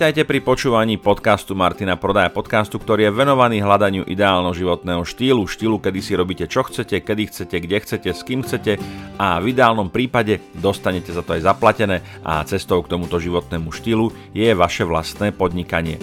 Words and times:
Vítajte 0.00 0.24
pri 0.24 0.40
počúvaní 0.40 0.96
podcastu 0.96 1.52
Martina 1.52 1.92
Prodaja, 1.92 2.32
podcastu, 2.32 2.80
ktorý 2.80 3.12
je 3.12 3.16
venovaný 3.20 3.60
hľadaniu 3.60 4.08
ideálneho 4.08 4.56
životného 4.56 5.04
štýlu, 5.04 5.44
štýlu, 5.44 5.76
kedy 5.76 6.00
si 6.00 6.16
robíte 6.16 6.48
čo 6.48 6.64
chcete, 6.64 7.04
kedy 7.04 7.28
chcete, 7.28 7.52
kde 7.60 7.76
chcete, 7.84 8.08
s 8.08 8.24
kým 8.24 8.40
chcete 8.40 8.80
a 9.20 9.36
v 9.44 9.52
ideálnom 9.52 9.92
prípade 9.92 10.40
dostanete 10.56 11.12
za 11.12 11.20
to 11.20 11.36
aj 11.36 11.44
zaplatené 11.44 12.00
a 12.24 12.40
cestou 12.48 12.80
k 12.80 12.96
tomuto 12.96 13.20
životnému 13.20 13.68
štýlu 13.76 14.32
je 14.32 14.48
vaše 14.56 14.88
vlastné 14.88 15.36
podnikanie. 15.36 16.00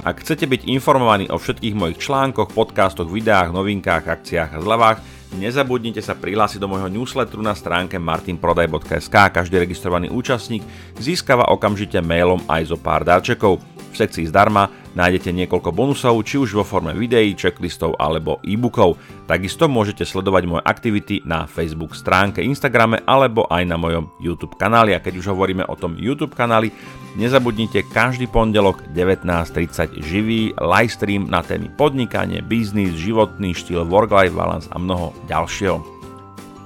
Ak 0.00 0.24
chcete 0.24 0.48
byť 0.48 0.64
informovaní 0.64 1.28
o 1.28 1.36
všetkých 1.36 1.76
mojich 1.76 2.00
článkoch, 2.00 2.56
podcastoch, 2.56 3.12
videách, 3.12 3.52
novinkách, 3.52 4.08
akciách 4.08 4.56
a 4.56 4.64
zľavách, 4.64 4.98
Nezabudnite 5.30 6.02
sa 6.02 6.18
prihlásiť 6.18 6.58
do 6.58 6.66
môjho 6.66 6.90
newsletteru 6.90 7.38
na 7.38 7.54
stránke 7.54 8.02
martinprodaj.sk. 8.02 9.14
Každý 9.14 9.62
registrovaný 9.62 10.10
účastník 10.10 10.66
získava 10.98 11.46
okamžite 11.54 12.02
mailom 12.02 12.42
aj 12.50 12.74
zo 12.74 12.76
pár 12.80 13.06
darčekov. 13.06 13.62
V 13.62 13.94
sekcii 13.94 14.26
zdarma 14.26 14.66
nájdete 14.94 15.30
niekoľko 15.30 15.70
bonusov, 15.70 16.22
či 16.26 16.40
už 16.40 16.56
vo 16.56 16.64
forme 16.66 16.94
videí, 16.96 17.34
checklistov 17.38 17.94
alebo 17.98 18.42
e-bookov. 18.42 18.98
Takisto 19.30 19.70
môžete 19.70 20.02
sledovať 20.02 20.42
moje 20.46 20.62
aktivity 20.66 21.22
na 21.22 21.46
Facebook 21.46 21.94
stránke, 21.94 22.42
Instagrame 22.42 23.02
alebo 23.06 23.46
aj 23.46 23.62
na 23.66 23.76
mojom 23.78 24.10
YouTube 24.18 24.58
kanáli. 24.58 24.94
A 24.94 25.02
keď 25.02 25.22
už 25.22 25.30
hovoríme 25.30 25.62
o 25.66 25.78
tom 25.78 25.94
YouTube 25.94 26.34
kanáli, 26.34 26.74
nezabudnite 27.14 27.86
každý 27.90 28.26
pondelok 28.26 28.82
19.30 28.94 30.02
živý 30.02 30.50
livestream 30.58 31.30
na 31.30 31.42
témy 31.42 31.70
podnikanie, 31.74 32.42
biznis, 32.42 32.94
životný 32.98 33.54
štýl, 33.54 33.86
work-life 33.86 34.34
balance 34.34 34.66
a 34.70 34.78
mnoho 34.78 35.14
ďalšieho. 35.30 35.78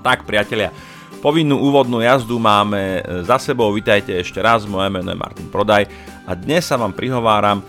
Tak 0.04 0.28
priatelia, 0.28 0.72
Povinnú 1.24 1.56
úvodnú 1.56 2.04
jazdu 2.04 2.36
máme 2.36 3.00
za 3.24 3.40
sebou, 3.40 3.72
vitajte 3.72 4.12
ešte 4.12 4.44
raz, 4.44 4.68
moje 4.68 4.92
meno 4.92 5.08
je 5.08 5.16
Martin 5.16 5.48
Prodaj 5.48 5.88
a 6.28 6.36
dnes 6.36 6.68
sa 6.68 6.76
vám 6.76 6.92
prihováram 6.92 7.64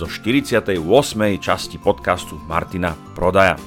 zo 0.00 0.08
48. 0.08 0.80
časti 1.36 1.76
podcastu 1.76 2.40
Martina 2.48 2.96
Prodaja. 3.12 3.60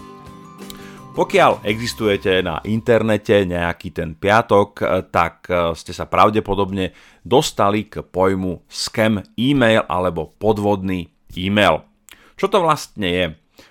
Pokiaľ 1.13 1.61
existujete 1.61 2.41
na 2.41 2.57
internete 2.65 3.45
nejaký 3.45 3.93
ten 3.93 4.17
piatok, 4.17 4.81
tak 5.13 5.45
e, 5.45 5.77
ste 5.77 5.93
sa 5.93 6.09
pravdepodobne 6.09 6.89
dostali 7.21 7.85
k 7.85 8.01
pojmu 8.01 8.65
scam 8.65 9.21
e-mail 9.37 9.85
alebo 9.85 10.33
podvodný 10.41 11.05
e-mail. 11.37 11.85
Čo 12.33 12.49
to 12.49 12.65
vlastne 12.65 13.09
je? 13.13 13.25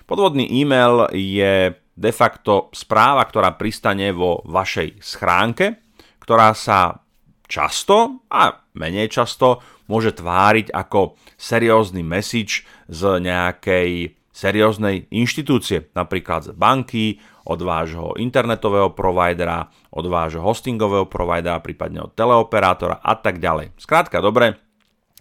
Podvodný 0.07 0.47
e-mail 0.47 1.11
je 1.11 1.75
de 1.75 2.11
facto 2.15 2.71
správa, 2.71 3.27
ktorá 3.27 3.59
pristane 3.59 4.15
vo 4.15 4.39
vašej 4.47 5.03
schránke, 5.03 5.83
ktorá 6.23 6.55
sa 6.55 7.02
často 7.53 8.25
a 8.33 8.65
menej 8.73 9.13
často 9.13 9.61
môže 9.85 10.17
tváriť 10.17 10.73
ako 10.73 11.13
seriózny 11.37 12.01
message 12.01 12.65
z 12.89 13.21
nejakej 13.21 14.17
serióznej 14.33 15.05
inštitúcie, 15.13 15.93
napríklad 15.93 16.49
z 16.49 16.51
banky, 16.57 17.21
od 17.45 17.59
vášho 17.61 18.17
internetového 18.17 18.95
providera, 18.97 19.69
od 19.93 20.09
vášho 20.09 20.41
hostingového 20.41 21.05
providera, 21.05 21.61
prípadne 21.61 22.09
od 22.09 22.17
teleoperátora 22.17 22.97
a 22.97 23.13
tak 23.13 23.37
ďalej. 23.37 23.77
Skrátka, 23.77 24.23
dobre, 24.23 24.57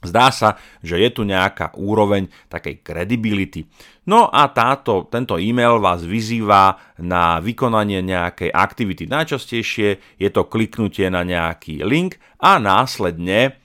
Zdá 0.02 0.34
sa, 0.34 0.58
že 0.82 0.98
je 0.98 1.10
tu 1.14 1.22
nejaká 1.22 1.78
úroveň 1.78 2.26
takej 2.50 2.82
credibility. 2.82 3.70
No 4.10 4.26
a 4.26 4.50
táto, 4.50 5.06
tento 5.06 5.38
e-mail 5.38 5.78
vás 5.78 6.02
vyzýva 6.02 6.74
na 6.98 7.38
vykonanie 7.38 8.02
nejakej 8.02 8.50
aktivity. 8.50 9.06
Najčastejšie 9.06 10.18
je 10.18 10.28
to 10.34 10.50
kliknutie 10.50 11.06
na 11.06 11.22
nejaký 11.22 11.86
link 11.86 12.18
a 12.42 12.58
následne 12.58 13.62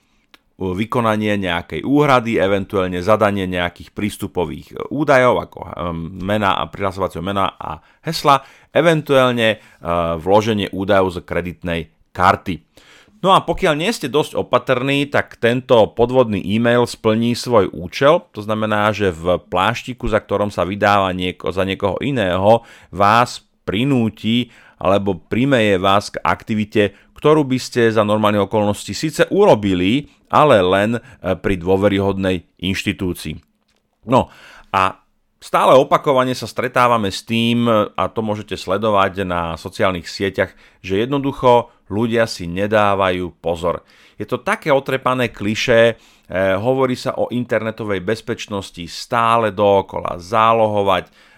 vykonanie 0.58 1.38
nejakej 1.38 1.86
úhrady, 1.86 2.34
eventuálne 2.38 2.98
zadanie 2.98 3.46
nejakých 3.46 3.94
prístupových 3.94 4.90
údajov 4.90 5.46
ako 5.46 5.58
ehm, 5.62 6.18
mena 6.22 6.58
a 6.58 6.66
prihlasovacieho 6.66 7.22
mena 7.22 7.54
a 7.54 7.78
hesla, 8.02 8.42
eventuálne 8.74 9.62
vloženie 10.18 10.70
údajov 10.74 11.18
z 11.18 11.18
kreditnej 11.22 11.80
karty. 12.10 12.67
No 13.18 13.34
a 13.34 13.42
pokiaľ 13.42 13.74
nie 13.74 13.90
ste 13.90 14.06
dosť 14.06 14.38
opatrní, 14.38 15.10
tak 15.10 15.42
tento 15.42 15.90
podvodný 15.98 16.38
e-mail 16.38 16.86
splní 16.86 17.34
svoj 17.34 17.66
účel. 17.74 18.22
To 18.30 18.40
znamená, 18.46 18.94
že 18.94 19.10
v 19.10 19.42
pláštiku, 19.42 20.06
za 20.06 20.22
ktorom 20.22 20.54
sa 20.54 20.62
vydáva 20.62 21.10
nieko, 21.10 21.50
za 21.50 21.66
niekoho 21.66 21.98
iného, 21.98 22.62
vás 22.94 23.42
prinúti 23.66 24.54
alebo 24.78 25.18
primeje 25.18 25.82
vás 25.82 26.14
k 26.14 26.22
aktivite, 26.22 26.94
ktorú 27.18 27.42
by 27.42 27.58
ste 27.58 27.90
za 27.90 28.06
normálne 28.06 28.38
okolnosti 28.38 28.94
síce 28.94 29.26
urobili, 29.34 30.06
ale 30.30 30.62
len 30.62 30.90
e, 30.96 31.00
pri 31.34 31.58
dôveryhodnej 31.58 32.46
inštitúcii. 32.62 33.34
No 34.06 34.30
a 34.70 35.02
stále 35.42 35.74
opakovane 35.74 36.30
sa 36.38 36.46
stretávame 36.46 37.10
s 37.10 37.26
tým, 37.26 37.66
a 37.66 38.02
to 38.06 38.22
môžete 38.22 38.54
sledovať 38.54 39.26
na 39.26 39.58
sociálnych 39.58 40.06
sieťach, 40.06 40.54
že 40.78 41.02
jednoducho 41.02 41.74
ľudia 41.88 42.24
si 42.28 42.48
nedávajú 42.48 43.40
pozor. 43.42 43.84
Je 44.16 44.24
to 44.24 44.40
také 44.40 44.72
otrepané 44.72 45.32
kliše, 45.32 45.80
eh, 45.94 46.56
hovorí 46.56 46.94
sa 46.94 47.16
o 47.16 47.32
internetovej 47.32 48.04
bezpečnosti 48.04 48.84
stále 48.88 49.52
dookola, 49.52 50.20
zálohovať, 50.20 51.28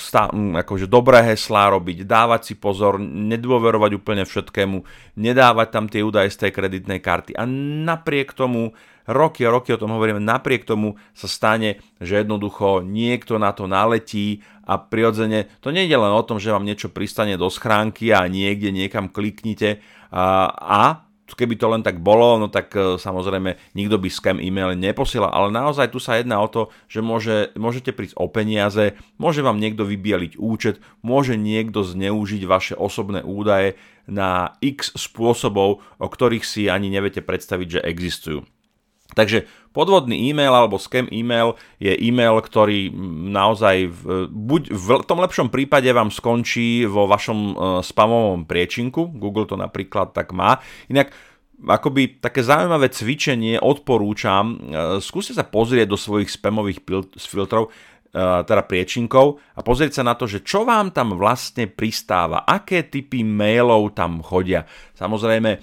stá, 0.00 0.32
akože 0.32 0.88
dobré 0.88 1.20
heslá 1.32 1.68
robiť, 1.68 2.08
dávať 2.08 2.40
si 2.52 2.54
pozor, 2.56 2.96
nedôverovať 3.02 3.90
úplne 3.92 4.24
všetkému, 4.24 4.80
nedávať 5.20 5.68
tam 5.68 5.86
tie 5.92 6.00
údaje 6.00 6.32
z 6.32 6.48
tej 6.48 6.50
kreditnej 6.56 7.00
karty. 7.04 7.36
A 7.36 7.44
napriek 7.84 8.32
tomu, 8.32 8.72
roky 9.08 9.46
a 9.46 9.52
roky 9.52 9.74
o 9.74 9.80
tom 9.80 9.94
hovoríme, 9.94 10.22
napriek 10.22 10.66
tomu 10.66 10.98
sa 11.16 11.26
stane, 11.26 11.82
že 11.98 12.22
jednoducho 12.22 12.84
niekto 12.84 13.38
na 13.40 13.50
to 13.54 13.66
naletí 13.66 14.44
a 14.62 14.78
prirodzene 14.78 15.50
to 15.58 15.74
nie 15.74 15.86
je 15.86 15.96
len 15.98 16.12
o 16.12 16.22
tom, 16.22 16.38
že 16.38 16.54
vám 16.54 16.66
niečo 16.66 16.92
pristane 16.92 17.34
do 17.34 17.50
schránky 17.50 18.14
a 18.14 18.30
niekde 18.30 18.70
niekam 18.70 19.10
kliknite 19.10 19.82
a, 20.12 20.50
a 20.52 20.82
keby 21.32 21.56
to 21.56 21.66
len 21.72 21.82
tak 21.82 22.00
bolo, 22.00 22.36
no 22.36 22.48
tak 22.52 22.72
e, 22.76 23.00
samozrejme 23.00 23.56
nikto 23.72 23.96
by 23.96 24.08
scam 24.12 24.38
e-mail 24.38 24.76
neposielal, 24.76 25.32
ale 25.32 25.48
naozaj 25.48 25.92
tu 25.92 25.98
sa 25.98 26.20
jedná 26.20 26.38
o 26.40 26.48
to, 26.48 26.68
že 26.88 27.00
môže, 27.00 27.36
môžete 27.56 27.96
prísť 27.96 28.20
o 28.20 28.28
peniaze, 28.28 28.96
môže 29.16 29.40
vám 29.40 29.56
niekto 29.56 29.88
vybieliť 29.88 30.36
účet, 30.36 30.84
môže 31.00 31.40
niekto 31.40 31.82
zneužiť 31.82 32.42
vaše 32.44 32.74
osobné 32.76 33.24
údaje 33.24 33.80
na 34.04 34.58
x 34.60 34.92
spôsobov, 34.98 35.80
o 35.80 36.06
ktorých 36.06 36.44
si 36.44 36.68
ani 36.68 36.92
neviete 36.92 37.24
predstaviť, 37.24 37.80
že 37.80 37.84
existujú. 37.86 38.44
Takže 39.12 39.44
podvodný 39.72 40.28
e-mail 40.28 40.52
alebo 40.52 40.80
scam 40.80 41.08
e-mail 41.08 41.56
je 41.80 41.92
e-mail, 41.92 42.40
ktorý 42.40 42.92
naozaj 43.32 43.76
v, 43.88 44.00
buď 44.28 44.62
v 44.72 44.86
tom 45.04 45.18
lepšom 45.20 45.48
prípade 45.48 45.88
vám 45.92 46.12
skončí 46.12 46.84
vo 46.88 47.08
vašom 47.08 47.38
e, 47.38 47.54
spamovom 47.84 48.44
priečinku, 48.44 49.12
Google 49.16 49.48
to 49.48 49.56
napríklad 49.56 50.12
tak 50.16 50.32
má. 50.36 50.60
Inak 50.88 51.12
akoby 51.62 52.18
také 52.18 52.42
zaujímavé 52.42 52.90
cvičenie 52.90 53.62
odporúčam, 53.62 54.58
e, 54.58 54.98
skúste 54.98 55.36
sa 55.36 55.46
pozrieť 55.46 55.86
do 55.86 55.98
svojich 55.98 56.32
spamových 56.32 56.82
filtrov, 57.16 57.70
teda 58.12 58.68
priečinkov 58.68 59.40
a 59.56 59.64
pozrieť 59.64 60.00
sa 60.00 60.04
na 60.04 60.12
to, 60.12 60.28
že 60.28 60.44
čo 60.44 60.68
vám 60.68 60.92
tam 60.92 61.16
vlastne 61.16 61.64
pristáva, 61.64 62.44
aké 62.44 62.84
typy 62.84 63.24
mailov 63.24 63.96
tam 63.96 64.20
chodia. 64.20 64.68
Samozrejme, 64.92 65.50
e, 65.56 65.58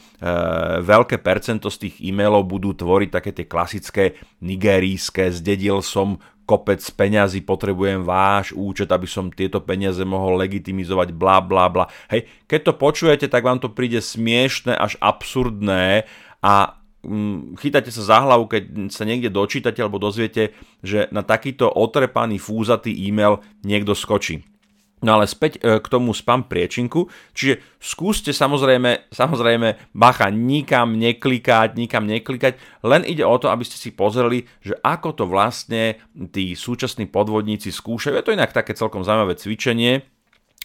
veľké 0.82 1.22
percento 1.22 1.70
z 1.70 1.88
tých 1.88 1.96
e-mailov 2.10 2.50
budú 2.50 2.74
tvoriť 2.74 3.10
také 3.14 3.32
tie 3.38 3.46
klasické 3.46 4.18
nigerijské, 4.42 5.30
zdedil 5.30 5.86
som 5.86 6.18
kopec 6.50 6.82
peňazí, 6.82 7.46
potrebujem 7.46 8.02
váš 8.02 8.58
účet, 8.58 8.90
aby 8.90 9.06
som 9.06 9.30
tieto 9.30 9.62
peniaze 9.62 10.02
mohol 10.02 10.42
legitimizovať, 10.42 11.14
bla 11.14 11.46
bla 11.46 11.70
bla. 11.70 11.86
Hej, 12.10 12.26
keď 12.50 12.60
to 12.66 12.74
počujete, 12.82 13.26
tak 13.30 13.46
vám 13.46 13.62
to 13.62 13.70
príde 13.70 14.02
smiešne 14.02 14.74
až 14.74 14.98
absurdné 14.98 16.10
a 16.42 16.79
chytáte 17.56 17.96
sa 17.96 18.04
za 18.04 18.18
hlavu, 18.28 18.52
keď 18.52 18.92
sa 18.92 19.08
niekde 19.08 19.32
dočítate 19.32 19.80
alebo 19.80 20.02
dozviete, 20.02 20.52
že 20.84 21.08
na 21.16 21.24
takýto 21.24 21.72
otrepaný 21.72 22.38
fúzatý 22.44 22.92
e-mail 22.92 23.40
niekto 23.64 23.96
skočí. 23.96 24.44
No 25.00 25.16
ale 25.16 25.32
späť 25.32 25.64
e, 25.64 25.80
k 25.80 25.88
tomu 25.88 26.12
spam 26.12 26.44
priečinku, 26.44 27.08
čiže 27.32 27.64
skúste 27.80 28.36
samozrejme, 28.36 29.08
samozrejme, 29.16 29.96
bacha, 29.96 30.28
nikam 30.28 31.00
neklikať, 31.00 31.80
nikam 31.80 32.04
neklikať, 32.04 32.60
len 32.84 33.08
ide 33.08 33.24
o 33.24 33.36
to, 33.40 33.48
aby 33.48 33.64
ste 33.64 33.80
si 33.80 33.96
pozreli, 33.96 34.44
že 34.60 34.76
ako 34.84 35.16
to 35.16 35.24
vlastne 35.24 36.04
tí 36.36 36.52
súčasní 36.52 37.08
podvodníci 37.08 37.72
skúšajú. 37.72 38.20
Je 38.20 38.26
to 38.28 38.36
inak 38.36 38.52
také 38.52 38.76
celkom 38.76 39.08
zaujímavé 39.08 39.40
cvičenie, 39.40 40.04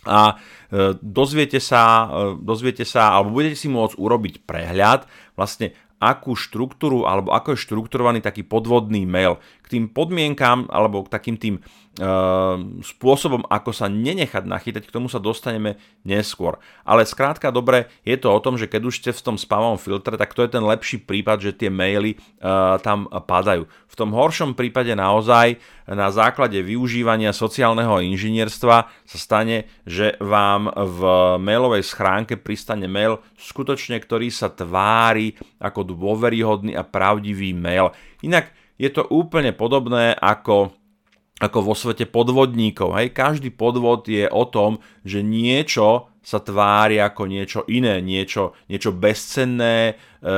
a 0.04 0.36
e, 0.68 0.94
dozviete 1.00 1.58
sa, 1.58 2.08
e, 2.12 2.16
dozviete 2.40 2.84
sa, 2.84 3.16
alebo 3.16 3.40
budete 3.40 3.56
si 3.56 3.72
môcť 3.72 3.96
urobiť 3.96 4.34
prehľad, 4.44 5.08
vlastne 5.34 5.72
akú 6.02 6.36
štruktúru 6.36 7.08
alebo 7.08 7.32
ako 7.32 7.54
je 7.54 7.62
štrukturovaný 7.64 8.20
taký 8.20 8.44
podvodný 8.44 9.08
mail. 9.08 9.40
K 9.64 9.78
tým 9.78 9.84
podmienkám 9.90 10.68
alebo 10.68 11.04
k 11.06 11.12
takým 11.12 11.36
tým 11.40 11.60
Ehm, 11.94 12.82
spôsobom, 12.82 13.46
ako 13.46 13.70
sa 13.70 13.86
nenechať 13.86 14.50
nachytať, 14.50 14.90
k 14.90 14.94
tomu 14.98 15.06
sa 15.06 15.22
dostaneme 15.22 15.78
neskôr. 16.02 16.58
Ale 16.82 17.06
skrátka 17.06 17.54
dobre, 17.54 17.86
je 18.02 18.18
to 18.18 18.34
o 18.34 18.42
tom, 18.42 18.58
že 18.58 18.66
keď 18.66 18.82
už 18.90 18.98
ste 18.98 19.10
v 19.14 19.22
tom 19.22 19.36
spamovom 19.38 19.78
filtre, 19.78 20.18
tak 20.18 20.34
to 20.34 20.42
je 20.42 20.58
ten 20.58 20.66
lepší 20.66 20.98
prípad, 20.98 21.38
že 21.38 21.54
tie 21.54 21.70
maily 21.70 22.18
uh, 22.18 22.82
tam 22.82 23.06
padajú. 23.06 23.70
V 23.86 23.94
tom 23.94 24.10
horšom 24.10 24.58
prípade 24.58 24.90
naozaj 24.90 25.62
na 25.86 26.10
základe 26.10 26.58
využívania 26.66 27.30
sociálneho 27.30 28.02
inžinierstva 28.02 28.90
sa 28.90 29.18
stane, 29.20 29.70
že 29.86 30.18
vám 30.18 30.66
v 30.74 31.00
mailovej 31.38 31.86
schránke 31.86 32.34
pristane 32.34 32.90
mail 32.90 33.22
skutočne, 33.38 34.02
ktorý 34.02 34.34
sa 34.34 34.50
tvári 34.50 35.38
ako 35.62 35.83
dôveryhodný 35.84 36.72
a 36.74 36.82
pravdivý 36.82 37.52
mail. 37.52 37.92
Inak 38.24 38.50
je 38.80 38.90
to 38.90 39.06
úplne 39.06 39.54
podobné 39.54 40.16
ako 40.18 40.74
ako 41.42 41.58
vo 41.66 41.74
svete 41.74 42.06
podvodníkov. 42.06 42.94
Hej? 42.94 43.10
Každý 43.10 43.50
podvod 43.50 44.06
je 44.06 44.30
o 44.30 44.46
tom, 44.46 44.78
že 45.02 45.18
niečo 45.18 46.14
sa 46.24 46.40
tvári 46.40 47.02
ako 47.02 47.28
niečo 47.28 47.60
iné, 47.68 48.00
niečo, 48.00 48.56
niečo 48.70 48.96
bezcenné, 48.96 49.98
e, 50.24 50.34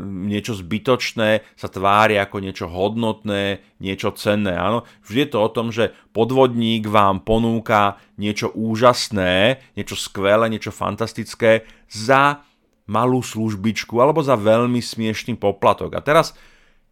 niečo 0.00 0.56
zbytočné 0.56 1.44
sa 1.58 1.68
tvári 1.68 2.16
ako 2.16 2.40
niečo 2.40 2.72
hodnotné, 2.72 3.60
niečo 3.82 4.16
cenné. 4.16 4.56
Áno? 4.56 4.88
Vždy 5.04 5.28
je 5.28 5.30
to 5.34 5.38
o 5.42 5.52
tom, 5.52 5.68
že 5.68 5.92
podvodník 6.16 6.88
vám 6.88 7.20
ponúka 7.26 8.00
niečo 8.16 8.48
úžasné, 8.54 9.60
niečo 9.76 9.98
skvelé, 9.98 10.48
niečo 10.48 10.72
fantastické 10.72 11.68
za 11.90 12.45
malú 12.86 13.22
službičku 13.22 13.98
alebo 13.98 14.22
za 14.22 14.38
veľmi 14.38 14.78
smiešný 14.78 15.38
poplatok. 15.38 15.94
A 15.94 16.00
teraz 16.02 16.34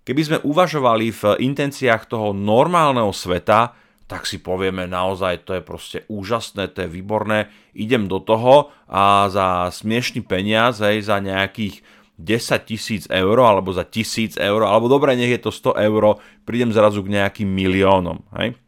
Keby 0.05 0.21
sme 0.21 0.39
uvažovali 0.45 1.09
v 1.17 1.23
intenciách 1.41 2.13
toho 2.13 2.37
normálneho 2.37 3.09
sveta, 3.09 3.73
tak 4.05 4.29
si 4.29 4.37
povieme 4.37 4.85
naozaj, 4.85 5.49
to 5.49 5.57
je 5.57 5.63
proste 5.65 5.99
úžasné, 6.13 6.69
to 6.77 6.85
je 6.85 6.93
výborné, 6.93 7.49
idem 7.73 8.05
do 8.05 8.21
toho 8.21 8.69
a 8.85 9.33
za 9.33 9.73
smiešný 9.73 10.21
peniaz, 10.29 10.85
aj 10.85 11.09
za 11.09 11.17
nejakých 11.25 11.81
10 12.21 12.69
tisíc 12.69 13.03
eur 13.09 13.41
alebo 13.41 13.73
za 13.73 13.89
tisíc 13.89 14.37
eur, 14.37 14.69
alebo 14.69 14.93
dobre, 14.93 15.17
nech 15.17 15.33
je 15.33 15.41
to 15.41 15.73
100 15.73 15.89
eur, 15.89 16.21
prídem 16.45 16.69
zrazu 16.69 17.01
k 17.01 17.17
nejakým 17.17 17.49
miliónom. 17.49 18.21
Hej? 18.37 18.61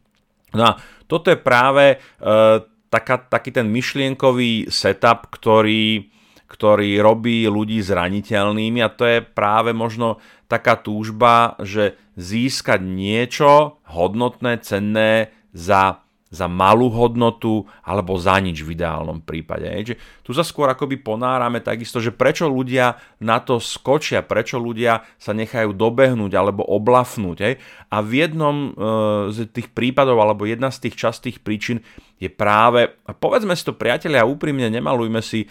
No 0.57 0.73
a 0.73 0.81
toto 1.05 1.29
je 1.29 1.37
práve 1.37 1.95
e, 1.95 1.97
taká, 2.89 3.21
taký 3.21 3.53
ten 3.53 3.69
myšlienkový 3.69 4.73
setup, 4.73 5.29
ktorý, 5.29 6.09
ktorý 6.57 6.97
robí 7.05 7.45
ľudí 7.45 7.85
zraniteľnými 7.85 8.81
a 8.81 8.89
to 8.89 9.05
je 9.05 9.21
práve 9.21 9.77
možno 9.77 10.17
taká 10.49 10.81
túžba, 10.81 11.53
že 11.61 11.93
získať 12.17 12.81
niečo 12.81 13.77
hodnotné, 13.85 14.57
cenné 14.65 15.29
za, 15.53 16.01
za 16.27 16.51
malú 16.51 16.91
hodnotu 16.91 17.63
alebo 17.83 18.19
za 18.19 18.35
nič 18.43 18.59
v 18.63 18.75
ideálnom 18.75 19.23
prípade. 19.23 19.67
Že 19.67 19.95
tu 20.23 20.31
sa 20.35 20.43
skôr 20.43 20.67
akoby 20.67 20.99
ponárame 20.99 21.63
takisto, 21.63 22.03
že 22.03 22.11
prečo 22.11 22.51
ľudia 22.51 22.99
na 23.23 23.39
to 23.39 23.63
skočia, 23.63 24.19
prečo 24.23 24.59
ľudia 24.59 25.07
sa 25.15 25.31
nechajú 25.31 25.71
dobehnúť 25.71 26.31
alebo 26.35 26.67
oblafnúť. 26.67 27.59
A 27.87 27.97
v 28.03 28.11
jednom 28.27 28.55
e, 28.55 28.69
z 29.31 29.47
tých 29.47 29.71
prípadov 29.71 30.19
alebo 30.19 30.43
jedna 30.43 30.67
z 30.67 30.87
tých 30.89 30.99
častých 30.99 31.39
príčin 31.39 31.79
je 32.19 32.27
práve, 32.27 32.91
povedzme 33.21 33.55
si 33.55 33.63
to 33.63 33.77
priatelia 33.77 34.27
úprimne, 34.27 34.67
nemalujme 34.67 35.23
si 35.23 35.45
e, 35.45 35.47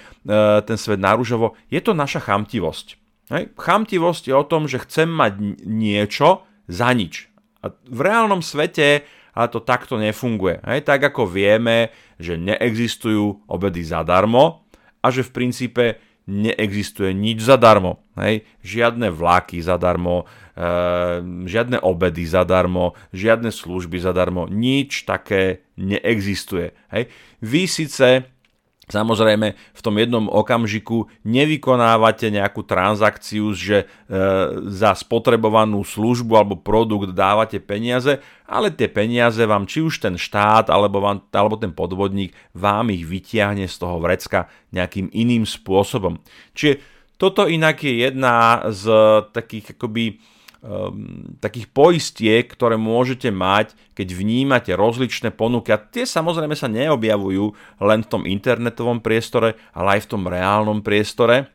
ten 0.61 0.77
svet 0.77 1.01
narúžovo, 1.01 1.57
je 1.73 1.81
to 1.81 1.97
naša 1.97 2.21
chamtivosť. 2.21 3.01
Chamtivosť 3.59 4.31
je 4.31 4.35
o 4.39 4.45
tom, 4.47 4.71
že 4.71 4.83
chcem 4.87 5.11
mať 5.11 5.67
niečo 5.67 6.47
za 6.71 6.95
nič. 6.95 7.27
A 7.65 7.75
v 7.75 8.01
reálnom 8.07 8.39
svete 8.39 9.03
ale 9.37 9.53
to 9.53 9.61
takto 9.61 10.01
nefunguje. 10.01 10.65
Hej. 10.65 10.89
Tak 10.89 11.13
ako 11.13 11.29
vieme, 11.29 11.93
že 12.17 12.41
neexistujú 12.41 13.45
obedy 13.45 13.85
zadarmo 13.85 14.65
a 15.05 15.13
že 15.13 15.21
v 15.21 15.35
princípe 15.37 15.85
neexistuje 16.27 17.13
nič 17.13 17.45
zadarmo. 17.45 18.01
Hej. 18.17 18.49
Žiadne 18.65 19.13
vláky 19.13 19.61
zadarmo, 19.61 20.25
e, 20.57 20.73
žiadne 21.47 21.79
obedy 21.85 22.25
zadarmo, 22.25 22.97
žiadne 23.13 23.53
služby 23.53 24.01
zadarmo, 24.01 24.49
nič 24.49 25.05
také 25.05 25.69
neexistuje. 25.77 26.75
Hej. 26.91 27.13
Vy 27.45 27.63
síce 27.69 28.27
Samozrejme, 28.87 29.59
v 29.59 29.81
tom 29.83 29.99
jednom 29.99 30.31
okamžiku 30.31 31.11
nevykonávate 31.27 32.31
nejakú 32.31 32.63
transakciu, 32.63 33.51
že 33.51 33.83
e, 33.83 33.87
za 34.71 34.95
spotrebovanú 34.95 35.83
službu 35.83 36.33
alebo 36.39 36.55
produkt 36.55 37.11
dávate 37.11 37.59
peniaze, 37.59 38.23
ale 38.47 38.71
tie 38.71 38.87
peniaze 38.87 39.43
vám 39.43 39.67
či 39.67 39.83
už 39.83 39.99
ten 39.99 40.15
štát 40.15 40.71
alebo, 40.71 41.03
vám, 41.03 41.19
alebo 41.35 41.59
ten 41.59 41.75
podvodník 41.75 42.31
vám 42.55 42.95
ich 42.95 43.03
vytiahne 43.03 43.67
z 43.67 43.75
toho 43.75 43.99
vrecka 43.99 44.47
nejakým 44.71 45.11
iným 45.11 45.43
spôsobom. 45.43 46.23
Čiže 46.55 46.79
toto 47.19 47.51
inak 47.51 47.83
je 47.83 48.07
jedna 48.07 48.71
z 48.71 48.87
takých 49.35 49.75
akoby 49.75 50.23
um, 50.67 51.39
takých 51.39 51.71
poistiek, 51.71 52.43
ktoré 52.43 52.75
môžete 52.75 53.31
mať, 53.31 53.79
keď 53.95 54.09
vnímate 54.11 54.73
rozličné 54.75 55.31
ponuky. 55.31 55.71
A 55.71 55.79
tie 55.79 56.03
samozrejme 56.03 56.59
sa 56.59 56.67
neobjavujú 56.67 57.45
len 57.87 58.03
v 58.03 58.11
tom 58.11 58.27
internetovom 58.27 58.99
priestore, 58.99 59.55
ale 59.71 59.99
aj 59.99 60.01
v 60.05 60.11
tom 60.11 60.23
reálnom 60.27 60.83
priestore 60.83 61.55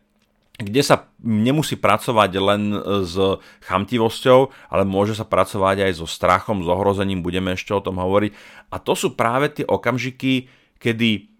kde 0.61 0.85
sa 0.85 1.09
nemusí 1.25 1.73
pracovať 1.73 2.31
len 2.37 2.61
s 3.01 3.17
chamtivosťou, 3.65 4.39
ale 4.69 4.83
môže 4.85 5.17
sa 5.17 5.25
pracovať 5.25 5.89
aj 5.89 5.91
so 5.97 6.05
strachom, 6.05 6.61
s 6.61 6.69
ohrozením, 6.69 7.25
budeme 7.25 7.57
ešte 7.57 7.73
o 7.73 7.81
tom 7.81 7.97
hovoriť. 7.97 8.31
A 8.69 8.77
to 8.77 8.93
sú 8.93 9.17
práve 9.17 9.49
tie 9.49 9.65
okamžiky, 9.65 10.45
kedy 10.77 11.31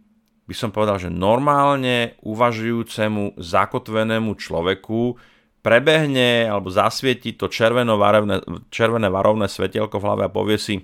by 0.49 0.55
som 0.57 0.73
povedal, 0.73 0.97
že 0.97 1.13
normálne 1.13 2.17
uvažujúcemu, 2.25 3.37
zakotvenému 3.37 4.35
človeku 4.35 5.15
prebehne 5.61 6.49
alebo 6.49 6.73
zasvieti 6.73 7.37
to 7.37 7.47
červené 7.47 9.07
varovné 9.09 9.45
svetielko 9.47 10.01
v 10.01 10.05
hlave 10.05 10.23
a 10.25 10.33
povie 10.33 10.57
si, 10.57 10.75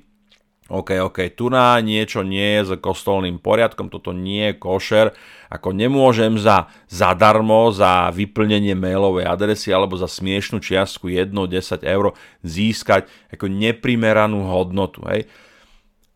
OK, 0.68 1.00
OK, 1.00 1.32
tu 1.32 1.48
na 1.48 1.80
niečo 1.80 2.28
nie 2.28 2.60
je 2.60 2.62
s 2.68 2.72
kostolným 2.84 3.40
poriadkom, 3.40 3.88
toto 3.88 4.12
nie 4.12 4.52
je 4.52 4.60
košer, 4.60 5.16
ako 5.48 5.72
nemôžem 5.72 6.36
za 6.36 6.68
zadarmo, 6.92 7.72
za 7.72 8.12
vyplnenie 8.12 8.76
mailovej 8.76 9.32
adresy 9.32 9.72
alebo 9.72 9.96
za 9.96 10.12
smiešnú 10.12 10.60
čiastku 10.60 11.08
1-10 11.08 11.88
eur 11.88 12.12
získať 12.44 13.08
ako 13.32 13.48
neprimeranú 13.48 14.44
hodnotu. 14.44 15.08
Hej. 15.08 15.32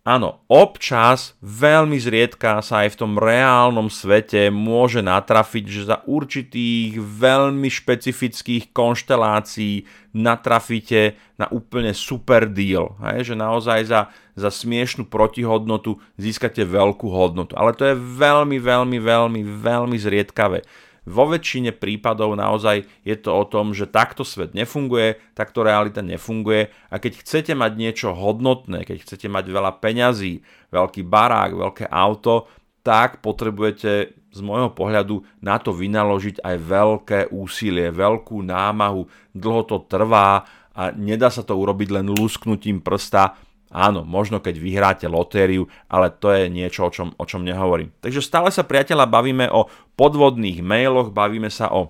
Áno, 0.02 0.42
občas, 0.50 1.38
veľmi 1.46 1.94
zriedka 2.02 2.58
sa 2.66 2.82
aj 2.82 2.98
v 2.98 3.00
tom 3.06 3.14
reálnom 3.22 3.86
svete 3.86 4.50
môže 4.50 4.98
natrafiť, 4.98 5.66
že 5.70 5.82
za 5.94 6.02
určitých 6.10 6.98
veľmi 6.98 7.70
špecifických 7.70 8.74
konštelácií 8.74 9.86
natrafíte 10.18 11.22
na 11.38 11.46
úplne 11.54 11.94
super 11.94 12.50
deal. 12.50 12.98
Hej? 12.98 13.30
Že 13.30 13.46
naozaj 13.46 13.80
za, 13.86 14.02
za 14.34 14.50
smiešnú 14.50 15.06
protihodnotu 15.06 16.02
získate 16.18 16.66
veľkú 16.66 17.06
hodnotu. 17.06 17.54
Ale 17.54 17.78
to 17.78 17.86
je 17.86 17.94
veľmi, 17.94 18.58
veľmi, 18.58 18.98
veľmi, 18.98 19.42
veľmi 19.46 19.98
zriedkavé. 20.02 20.66
Vo 21.02 21.26
väčšine 21.26 21.74
prípadov 21.74 22.38
naozaj 22.38 22.86
je 23.02 23.18
to 23.18 23.34
o 23.34 23.42
tom, 23.50 23.74
že 23.74 23.90
takto 23.90 24.22
svet 24.22 24.54
nefunguje, 24.54 25.18
takto 25.34 25.66
realita 25.66 26.06
nefunguje 26.06 26.70
a 26.94 27.02
keď 27.02 27.26
chcete 27.26 27.54
mať 27.58 27.72
niečo 27.74 28.14
hodnotné, 28.14 28.86
keď 28.86 29.02
chcete 29.02 29.26
mať 29.26 29.50
veľa 29.50 29.82
peňazí, 29.82 30.46
veľký 30.70 31.02
barák, 31.02 31.58
veľké 31.58 31.86
auto, 31.90 32.46
tak 32.86 33.18
potrebujete 33.26 34.14
z 34.30 34.40
môjho 34.46 34.70
pohľadu 34.78 35.26
na 35.42 35.58
to 35.58 35.74
vynaložiť 35.74 36.42
aj 36.46 36.56
veľké 36.58 37.20
úsilie, 37.34 37.90
veľkú 37.90 38.46
námahu, 38.46 39.10
dlho 39.34 39.62
to 39.66 39.82
trvá 39.90 40.46
a 40.72 40.94
nedá 40.94 41.34
sa 41.34 41.42
to 41.42 41.58
urobiť 41.58 41.98
len 41.98 42.14
lusknutím 42.14 42.78
prsta, 42.78 43.36
Áno, 43.72 44.04
možno 44.04 44.44
keď 44.44 44.60
vyhráte 44.60 45.08
lotériu, 45.08 45.72
ale 45.88 46.12
to 46.12 46.28
je 46.36 46.52
niečo, 46.52 46.84
o 46.84 46.92
čom, 46.92 47.16
o 47.16 47.24
čom 47.24 47.48
nehovorím. 47.48 47.96
Takže 48.04 48.20
stále 48.20 48.52
sa 48.52 48.68
priateľa 48.68 49.08
bavíme 49.08 49.48
o 49.48 49.72
podvodných 49.96 50.60
mailoch, 50.60 51.16
bavíme 51.16 51.48
sa 51.48 51.72
o 51.72 51.88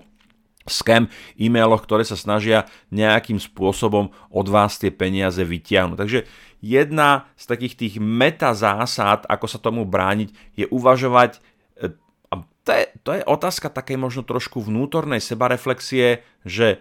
scam 0.62 1.10
e-mailoch, 1.34 1.82
ktoré 1.82 2.06
sa 2.06 2.14
snažia 2.14 2.70
nejakým 2.94 3.42
spôsobom 3.42 4.14
od 4.30 4.46
vás 4.46 4.78
tie 4.78 4.94
peniaze 4.94 5.42
vytiahnuť. 5.42 5.98
Takže 5.98 6.20
jedna 6.62 7.26
z 7.34 7.44
takých 7.50 7.74
tých 7.74 7.94
meta 7.98 8.54
zásad, 8.54 9.26
ako 9.26 9.46
sa 9.50 9.58
tomu 9.58 9.82
brániť, 9.82 10.30
je 10.54 10.66
uvažovať, 10.70 11.42
e, 11.82 11.90
a 12.30 12.34
to 12.62 12.70
je, 12.70 12.84
to 13.02 13.10
je 13.18 13.22
otázka 13.26 13.74
takej 13.74 13.98
možno 13.98 14.22
trošku 14.22 14.62
vnútornej 14.62 15.18
sebareflexie, 15.18 16.22
že 16.46 16.78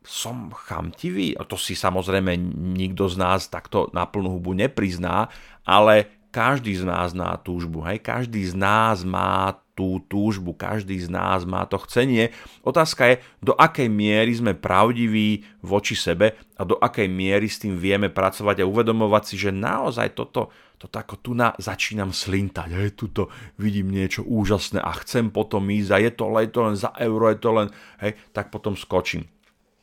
som 0.00 0.48
chamtivý, 0.54 1.36
to 1.44 1.60
si 1.60 1.76
samozrejme 1.76 2.32
nikto 2.76 3.04
z 3.08 3.20
nás 3.20 3.52
takto 3.52 3.92
na 3.92 4.08
plnú 4.08 4.40
hubu 4.40 4.56
neprizná, 4.56 5.28
ale 5.68 6.20
každý 6.30 6.78
z 6.78 6.86
nás 6.86 7.10
má 7.10 7.34
túžbu, 7.36 7.82
hej? 7.84 7.98
každý 7.98 8.46
z 8.46 8.54
nás 8.54 9.02
má 9.02 9.58
tú 9.74 9.98
túžbu, 10.06 10.54
každý 10.54 11.00
z 11.00 11.10
nás 11.10 11.42
má 11.42 11.66
to 11.66 11.80
chcenie. 11.84 12.30
Otázka 12.62 13.02
je, 13.10 13.14
do 13.42 13.52
akej 13.56 13.90
miery 13.90 14.30
sme 14.36 14.52
pravdiví 14.54 15.42
voči 15.64 15.98
sebe 15.98 16.38
a 16.54 16.62
do 16.62 16.78
akej 16.78 17.10
miery 17.10 17.50
s 17.50 17.64
tým 17.64 17.74
vieme 17.74 18.12
pracovať 18.12 18.62
a 18.62 18.68
uvedomovať 18.68 19.22
si, 19.26 19.34
že 19.40 19.50
naozaj 19.50 20.14
toto, 20.14 20.54
toto 20.78 20.96
ako 20.96 21.14
tu 21.18 21.32
na, 21.34 21.50
začínam 21.58 22.14
slintať, 22.14 22.68
hej, 22.76 22.92
tuto 22.94 23.32
vidím 23.58 23.90
niečo 23.90 24.22
úžasné 24.22 24.78
a 24.78 24.92
chcem 25.02 25.34
potom 25.34 25.66
ísť 25.66 25.90
a 25.92 25.98
je 25.98 26.10
to 26.14 26.24
je 26.30 26.50
to 26.52 26.60
len 26.62 26.76
za 26.78 26.90
euro, 27.00 27.26
je 27.32 27.38
to 27.42 27.50
len, 27.50 27.68
hej, 28.04 28.12
tak 28.30 28.54
potom 28.54 28.78
skočím. 28.78 29.26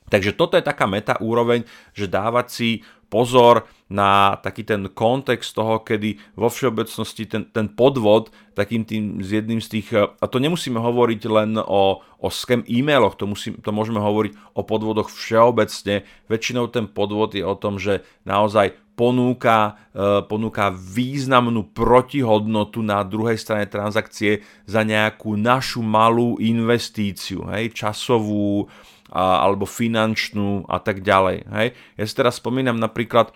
Takže 0.08 0.34
toto 0.34 0.56
je 0.56 0.64
taká 0.64 0.88
meta 0.88 1.20
úroveň, 1.20 1.68
že 1.92 2.08
dávať 2.08 2.48
si 2.50 2.70
pozor 3.12 3.68
na 3.88 4.36
taký 4.44 4.68
ten 4.68 4.92
kontext 4.92 5.56
toho, 5.56 5.80
kedy 5.80 6.20
vo 6.36 6.52
všeobecnosti 6.52 7.24
ten, 7.24 7.48
ten 7.48 7.72
podvod 7.72 8.36
takým 8.52 8.84
tým 8.84 9.24
z 9.24 9.40
jedným 9.42 9.64
z 9.64 9.68
tých, 9.80 9.88
a 9.96 10.26
to 10.28 10.44
nemusíme 10.44 10.76
hovoriť 10.76 11.22
len 11.30 11.56
o, 11.62 12.04
o 12.04 12.28
scam 12.28 12.66
e-mailoch, 12.68 13.16
to, 13.16 13.30
musí, 13.30 13.56
to 13.56 13.72
môžeme 13.72 14.02
hovoriť 14.02 14.58
o 14.58 14.62
podvodoch 14.66 15.08
všeobecne. 15.14 16.04
Väčšinou 16.28 16.68
ten 16.68 16.90
podvod 16.90 17.38
je 17.38 17.46
o 17.46 17.56
tom, 17.56 17.80
že 17.80 18.04
naozaj 18.28 18.76
ponúka, 18.98 19.78
e, 19.94 20.26
ponúka 20.26 20.74
významnú 20.74 21.70
protihodnotu 21.70 22.82
na 22.82 23.06
druhej 23.06 23.38
strane 23.38 23.70
transakcie 23.70 24.42
za 24.66 24.82
nejakú 24.82 25.38
našu 25.38 25.86
malú 25.86 26.42
investíciu, 26.42 27.46
hej, 27.54 27.72
časovú, 27.72 28.68
alebo 29.08 29.64
finančnú 29.64 30.68
a 30.68 30.84
tak 30.84 31.00
ďalej. 31.00 31.48
Hej. 31.48 31.68
Ja 31.96 32.04
si 32.04 32.14
teraz 32.18 32.44
spomínam 32.44 32.76
napríklad 32.76 33.32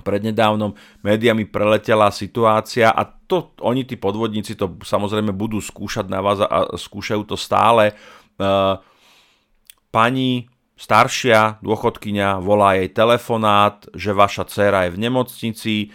prednedávnom 0.00 0.72
médiami 1.04 1.44
preletela 1.44 2.08
situácia 2.08 2.88
a 2.88 3.04
to 3.04 3.52
oni 3.60 3.84
tí 3.84 4.00
podvodníci 4.00 4.56
to 4.56 4.80
samozrejme 4.80 5.36
budú 5.36 5.60
skúšať 5.60 6.08
na 6.08 6.24
vás 6.24 6.40
a 6.40 6.72
skúšajú 6.72 7.28
to 7.28 7.36
stále. 7.36 7.92
E, 7.92 7.94
pani 9.92 10.48
staršia 10.80 11.60
dôchodkynia 11.60 12.40
volá 12.40 12.80
jej 12.80 12.88
telefonát, 12.88 13.84
že 13.92 14.16
vaša 14.16 14.48
dcéra 14.48 14.88
je 14.88 14.96
v 14.96 15.02
nemocnici, 15.04 15.74
e, 15.84 15.86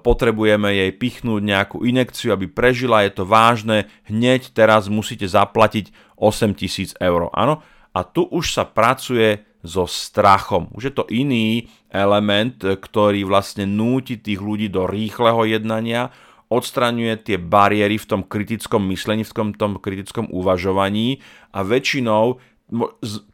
potrebujeme 0.00 0.72
jej 0.72 0.92
pichnúť 0.96 1.42
nejakú 1.44 1.84
inekciu, 1.84 2.32
aby 2.32 2.48
prežila, 2.48 3.04
je 3.04 3.20
to 3.20 3.28
vážne, 3.28 3.84
hneď 4.08 4.48
teraz 4.56 4.88
musíte 4.88 5.28
zaplatiť 5.28 5.92
8000 6.16 6.96
eur. 7.04 7.28
Áno, 7.36 7.60
a 7.92 8.00
tu 8.04 8.28
už 8.28 8.52
sa 8.52 8.64
pracuje 8.68 9.44
so 9.66 9.84
strachom. 9.84 10.70
Už 10.72 10.90
je 10.90 10.94
to 10.94 11.04
iný 11.12 11.68
element, 11.92 12.62
ktorý 12.62 13.26
vlastne 13.26 13.66
núti 13.66 14.16
tých 14.16 14.40
ľudí 14.40 14.70
do 14.70 14.86
rýchleho 14.86 15.44
jednania, 15.44 16.14
odstraňuje 16.46 17.14
tie 17.26 17.36
bariéry 17.42 17.98
v 17.98 18.06
tom 18.06 18.22
kritickom 18.22 18.86
myslení, 18.94 19.26
v 19.26 19.34
tom, 19.34 19.48
tom 19.52 19.72
kritickom 19.82 20.30
uvažovaní 20.30 21.18
a 21.50 21.66
väčšinou, 21.66 22.38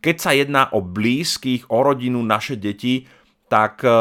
keď 0.00 0.16
sa 0.16 0.32
jedná 0.32 0.68
o 0.72 0.80
blízkych, 0.80 1.68
o 1.68 1.78
rodinu, 1.80 2.20
naše 2.20 2.56
deti, 2.56 3.08
tak 3.48 3.84
e, 3.84 3.92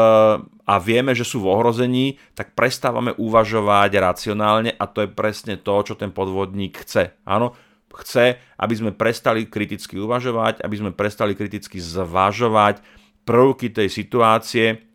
a 0.64 0.74
vieme, 0.80 1.12
že 1.12 1.28
sú 1.28 1.44
v 1.44 1.52
ohrození, 1.52 2.16
tak 2.32 2.56
prestávame 2.56 3.12
uvažovať 3.16 3.90
racionálne 4.00 4.72
a 4.72 4.84
to 4.88 5.04
je 5.04 5.08
presne 5.12 5.60
to, 5.60 5.74
čo 5.84 5.94
ten 5.96 6.08
podvodník 6.08 6.80
chce. 6.84 7.12
Áno, 7.28 7.52
chce, 8.00 8.40
aby 8.56 8.74
sme 8.74 8.90
prestali 8.96 9.44
kriticky 9.44 10.00
uvažovať, 10.00 10.64
aby 10.64 10.76
sme 10.78 10.90
prestali 10.90 11.36
kriticky 11.36 11.76
zvažovať 11.78 12.80
prvky 13.22 13.70
tej 13.70 13.88
situácie. 13.92 14.92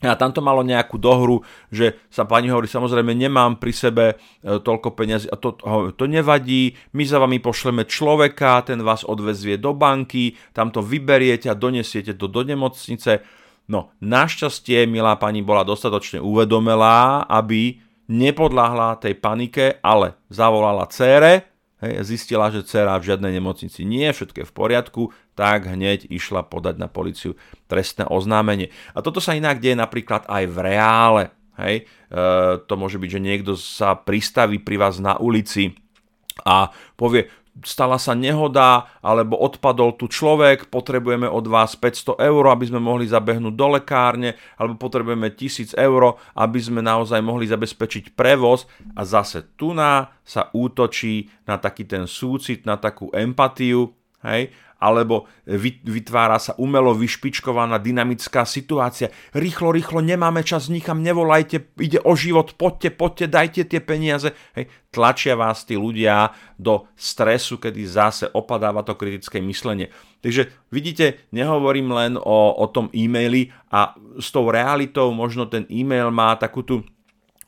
A 0.00 0.16
tam 0.16 0.32
to 0.32 0.40
malo 0.40 0.64
nejakú 0.64 0.96
dohru, 0.96 1.44
že 1.68 2.00
sa 2.08 2.24
pani 2.24 2.48
hovorí, 2.48 2.64
samozrejme 2.64 3.12
nemám 3.12 3.60
pri 3.60 3.72
sebe 3.76 4.04
e, 4.08 4.14
toľko 4.56 4.96
peniazy 4.96 5.28
a 5.28 5.36
to, 5.36 5.60
to 5.92 6.04
nevadí, 6.08 6.72
my 6.96 7.04
za 7.04 7.20
vami 7.20 7.36
pošleme 7.36 7.84
človeka, 7.84 8.64
ten 8.64 8.80
vás 8.80 9.04
odvezvie 9.04 9.60
do 9.60 9.76
banky, 9.76 10.40
tam 10.56 10.72
to 10.72 10.80
vyberiete 10.80 11.52
a 11.52 11.58
donesiete 11.58 12.16
to 12.16 12.32
do 12.32 12.40
nemocnice. 12.40 13.20
No, 13.68 13.92
našťastie, 14.00 14.88
milá 14.88 15.20
pani 15.20 15.44
bola 15.44 15.68
dostatočne 15.68 16.16
uvedomelá, 16.24 17.28
aby 17.28 17.84
nepodláhla 18.08 18.96
tej 18.98 19.20
panike, 19.20 19.78
ale 19.84 20.16
zavolala 20.32 20.88
cére, 20.88 21.49
hej, 21.84 22.04
zistila, 22.04 22.52
že 22.52 22.64
dcera 22.64 22.96
v 23.00 23.12
žiadnej 23.12 23.32
nemocnici 23.36 23.84
nie 23.84 24.08
je, 24.10 24.22
všetko 24.22 24.44
je 24.44 24.48
v 24.48 24.56
poriadku, 24.56 25.02
tak 25.34 25.68
hneď 25.68 26.08
išla 26.08 26.44
podať 26.46 26.76
na 26.76 26.88
policiu 26.88 27.36
trestné 27.66 28.04
oznámenie. 28.08 28.72
A 28.92 29.00
toto 29.00 29.18
sa 29.18 29.36
inak 29.36 29.58
deje 29.58 29.76
napríklad 29.76 30.28
aj 30.28 30.44
v 30.48 30.56
reále. 30.60 31.24
Hej. 31.60 31.84
E, 31.84 32.16
to 32.64 32.74
môže 32.80 32.96
byť, 32.96 33.10
že 33.10 33.20
niekto 33.20 33.52
sa 33.56 33.92
pristaví 33.92 34.60
pri 34.60 34.80
vás 34.80 34.96
na 34.96 35.20
ulici 35.20 35.76
a 36.44 36.72
povie, 36.96 37.28
stala 37.66 37.98
sa 37.98 38.14
nehoda, 38.14 38.88
alebo 39.02 39.36
odpadol 39.36 39.98
tu 39.98 40.06
človek, 40.06 40.70
potrebujeme 40.70 41.26
od 41.26 41.44
vás 41.50 41.74
500 41.74 42.16
eur, 42.22 42.44
aby 42.48 42.64
sme 42.70 42.80
mohli 42.80 43.10
zabehnúť 43.10 43.54
do 43.54 43.66
lekárne, 43.76 44.38
alebo 44.56 44.78
potrebujeme 44.78 45.28
1000 45.34 45.74
eur, 45.76 46.16
aby 46.38 46.58
sme 46.62 46.80
naozaj 46.80 47.20
mohli 47.20 47.50
zabezpečiť 47.50 48.14
prevoz. 48.14 48.64
A 48.96 49.02
zase 49.02 49.44
tu 49.58 49.74
na 49.76 50.14
sa 50.22 50.48
útočí 50.54 51.28
na 51.44 51.58
taký 51.58 51.84
ten 51.84 52.06
súcit, 52.06 52.62
na 52.64 52.78
takú 52.78 53.10
empatiu, 53.10 53.92
hej, 54.24 54.54
alebo 54.80 55.28
vytvára 55.84 56.40
sa 56.40 56.56
umelo 56.56 56.96
vyšpičkovaná 56.96 57.76
dynamická 57.76 58.48
situácia. 58.48 59.12
Rýchlo, 59.36 59.76
rýchlo, 59.76 60.00
nemáme 60.00 60.40
čas, 60.40 60.72
nikam 60.72 61.04
nevolajte, 61.04 61.76
ide 61.76 62.00
o 62.00 62.16
život, 62.16 62.56
poďte, 62.56 62.96
poďte, 62.96 63.26
dajte 63.28 63.62
tie 63.68 63.80
peniaze. 63.84 64.32
Hej, 64.56 64.72
tlačia 64.88 65.36
vás 65.36 65.68
tí 65.68 65.76
ľudia 65.76 66.32
do 66.56 66.88
stresu, 66.96 67.60
kedy 67.60 67.84
zase 67.84 68.24
opadáva 68.32 68.80
to 68.80 68.96
kritické 68.96 69.44
myslenie. 69.44 69.92
Takže 70.24 70.48
vidíte, 70.72 71.28
nehovorím 71.36 71.92
len 71.92 72.12
o, 72.16 72.56
o 72.56 72.66
tom 72.72 72.88
e-maili 72.96 73.52
a 73.68 73.92
s 74.16 74.32
tou 74.32 74.48
realitou 74.48 75.12
možno 75.12 75.44
ten 75.44 75.68
e-mail 75.68 76.08
má 76.08 76.32
takú 76.40 76.64
tú 76.64 76.82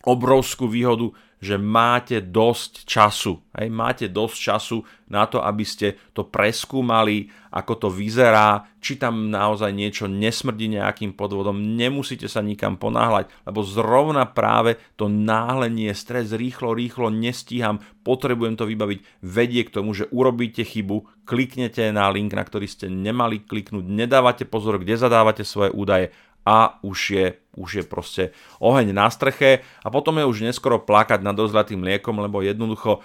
obrovskú 0.03 0.67
výhodu, 0.67 1.15
že 1.43 1.59
máte 1.59 2.23
dosť 2.23 2.87
času. 2.87 3.43
Hej, 3.59 3.67
máte 3.75 4.07
dosť 4.07 4.37
času 4.39 4.79
na 5.11 5.27
to, 5.27 5.43
aby 5.43 5.67
ste 5.67 5.99
to 6.15 6.23
preskúmali, 6.23 7.27
ako 7.51 7.73
to 7.83 7.89
vyzerá, 7.91 8.65
či 8.79 8.95
tam 8.95 9.29
naozaj 9.29 9.75
niečo 9.75 10.07
nesmrdí 10.07 10.71
nejakým 10.71 11.19
podvodom. 11.19 11.59
Nemusíte 11.75 12.31
sa 12.31 12.47
nikam 12.47 12.79
ponáhľať, 12.79 13.27
lebo 13.43 13.61
zrovna 13.67 14.25
práve 14.25 14.79
to 14.95 15.11
náhlenie, 15.11 15.91
stres, 15.99 16.31
rýchlo, 16.31 16.79
rýchlo, 16.79 17.11
nestíham, 17.11 17.83
potrebujem 18.07 18.55
to 18.55 18.65
vybaviť, 18.65 19.27
vedie 19.27 19.67
k 19.67 19.75
tomu, 19.75 19.99
že 19.99 20.07
urobíte 20.15 20.63
chybu, 20.63 21.27
kliknete 21.27 21.91
na 21.91 22.07
link, 22.09 22.33
na 22.39 22.47
ktorý 22.47 22.71
ste 22.71 22.87
nemali 22.87 23.43
kliknúť, 23.43 23.83
nedávate 23.83 24.47
pozor, 24.47 24.79
kde 24.79 24.95
zadávate 24.95 25.43
svoje 25.43 25.75
údaje 25.75 26.15
a 26.43 26.83
už 26.83 26.99
je, 27.11 27.27
už 27.55 27.71
je 27.83 27.85
proste 27.87 28.25
oheň 28.59 28.91
na 28.91 29.07
streche 29.09 29.63
a 29.83 29.89
potom 29.91 30.19
je 30.19 30.27
už 30.27 30.43
neskoro 30.43 30.83
plakať 30.83 31.23
nad 31.23 31.39
dozlatým 31.39 31.79
mliekom, 31.79 32.19
lebo 32.19 32.43
jednoducho 32.43 33.03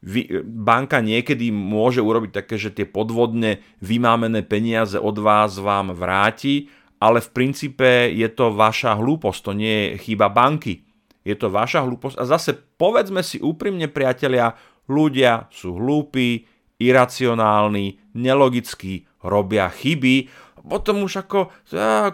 vy, 0.00 0.44
banka 0.44 1.04
niekedy 1.04 1.52
môže 1.52 2.00
urobiť 2.00 2.32
také, 2.32 2.56
že 2.56 2.72
tie 2.72 2.88
podvodne 2.88 3.60
vymámené 3.84 4.40
peniaze 4.48 4.96
od 4.96 5.16
vás 5.20 5.60
vám 5.60 5.92
vráti, 5.92 6.72
ale 6.96 7.20
v 7.20 7.28
princípe 7.32 8.08
je 8.08 8.28
to 8.32 8.52
vaša 8.52 8.96
hlúposť, 8.96 9.40
to 9.44 9.52
nie 9.56 9.74
je 9.76 9.88
chyba 10.08 10.32
banky. 10.32 10.84
Je 11.20 11.36
to 11.36 11.52
vaša 11.52 11.84
hlúposť 11.84 12.16
a 12.16 12.24
zase 12.24 12.56
povedzme 12.80 13.20
si 13.20 13.44
úprimne 13.44 13.92
priatelia, 13.92 14.56
ľudia 14.88 15.52
sú 15.52 15.76
hlúpi, 15.76 16.48
iracionálni, 16.80 18.16
nelogickí, 18.16 19.04
robia 19.20 19.68
chyby 19.68 20.28
potom 20.60 21.08
už 21.08 21.24
ako, 21.24 21.48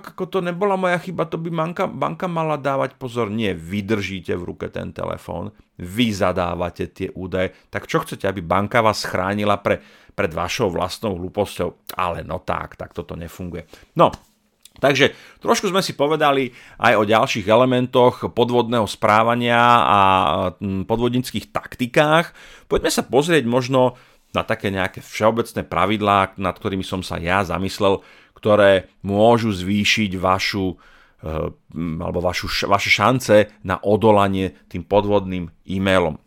ako 0.06 0.24
to 0.30 0.38
nebola 0.38 0.78
moja 0.78 1.02
chyba, 1.02 1.26
to 1.26 1.34
by 1.34 1.50
banka, 1.50 1.90
banka 1.90 2.30
mala 2.30 2.54
dávať 2.54 2.94
pozor. 2.94 3.26
Nie, 3.26 3.58
vydržíte 3.58 4.38
v 4.38 4.46
ruke 4.54 4.66
ten 4.70 4.94
telefón, 4.94 5.50
vy 5.82 6.14
zadávate 6.14 6.86
tie 6.94 7.10
údaje. 7.10 7.50
Tak 7.68 7.90
čo 7.90 8.06
chcete, 8.06 8.30
aby 8.30 8.46
banka 8.46 8.78
vás 8.78 9.02
chránila 9.02 9.58
pre, 9.58 9.82
pred 10.14 10.30
vašou 10.30 10.70
vlastnou 10.70 11.18
hlúposťou? 11.18 11.98
Ale 11.98 12.22
no 12.22 12.38
tak, 12.38 12.78
tak 12.78 12.94
toto 12.94 13.18
nefunguje. 13.18 13.66
No, 13.98 14.14
Takže 14.76 15.16
trošku 15.40 15.72
sme 15.72 15.80
si 15.80 15.96
povedali 15.96 16.52
aj 16.76 17.00
o 17.00 17.08
ďalších 17.08 17.48
elementoch 17.48 18.28
podvodného 18.36 18.84
správania 18.84 19.56
a 19.80 19.98
podvodnických 20.60 21.48
taktikách. 21.48 22.36
Poďme 22.68 22.92
sa 22.92 23.00
pozrieť 23.00 23.48
možno 23.48 23.96
na 24.34 24.42
také 24.42 24.74
nejaké 24.74 25.04
všeobecné 25.04 25.62
pravidlá, 25.66 26.38
nad 26.40 26.54
ktorými 26.56 26.82
som 26.82 27.00
sa 27.00 27.20
ja 27.20 27.44
zamyslel, 27.46 28.02
ktoré 28.36 28.90
môžu 29.02 29.52
zvýšiť 29.52 30.16
vašu 30.18 30.76
eh, 30.76 31.50
alebo 31.76 32.18
vašu, 32.22 32.48
vaše 32.66 32.90
šance 32.92 33.50
na 33.64 33.80
odolanie 33.80 34.54
tým 34.70 34.84
podvodným 34.84 35.50
e-mailom. 35.66 36.20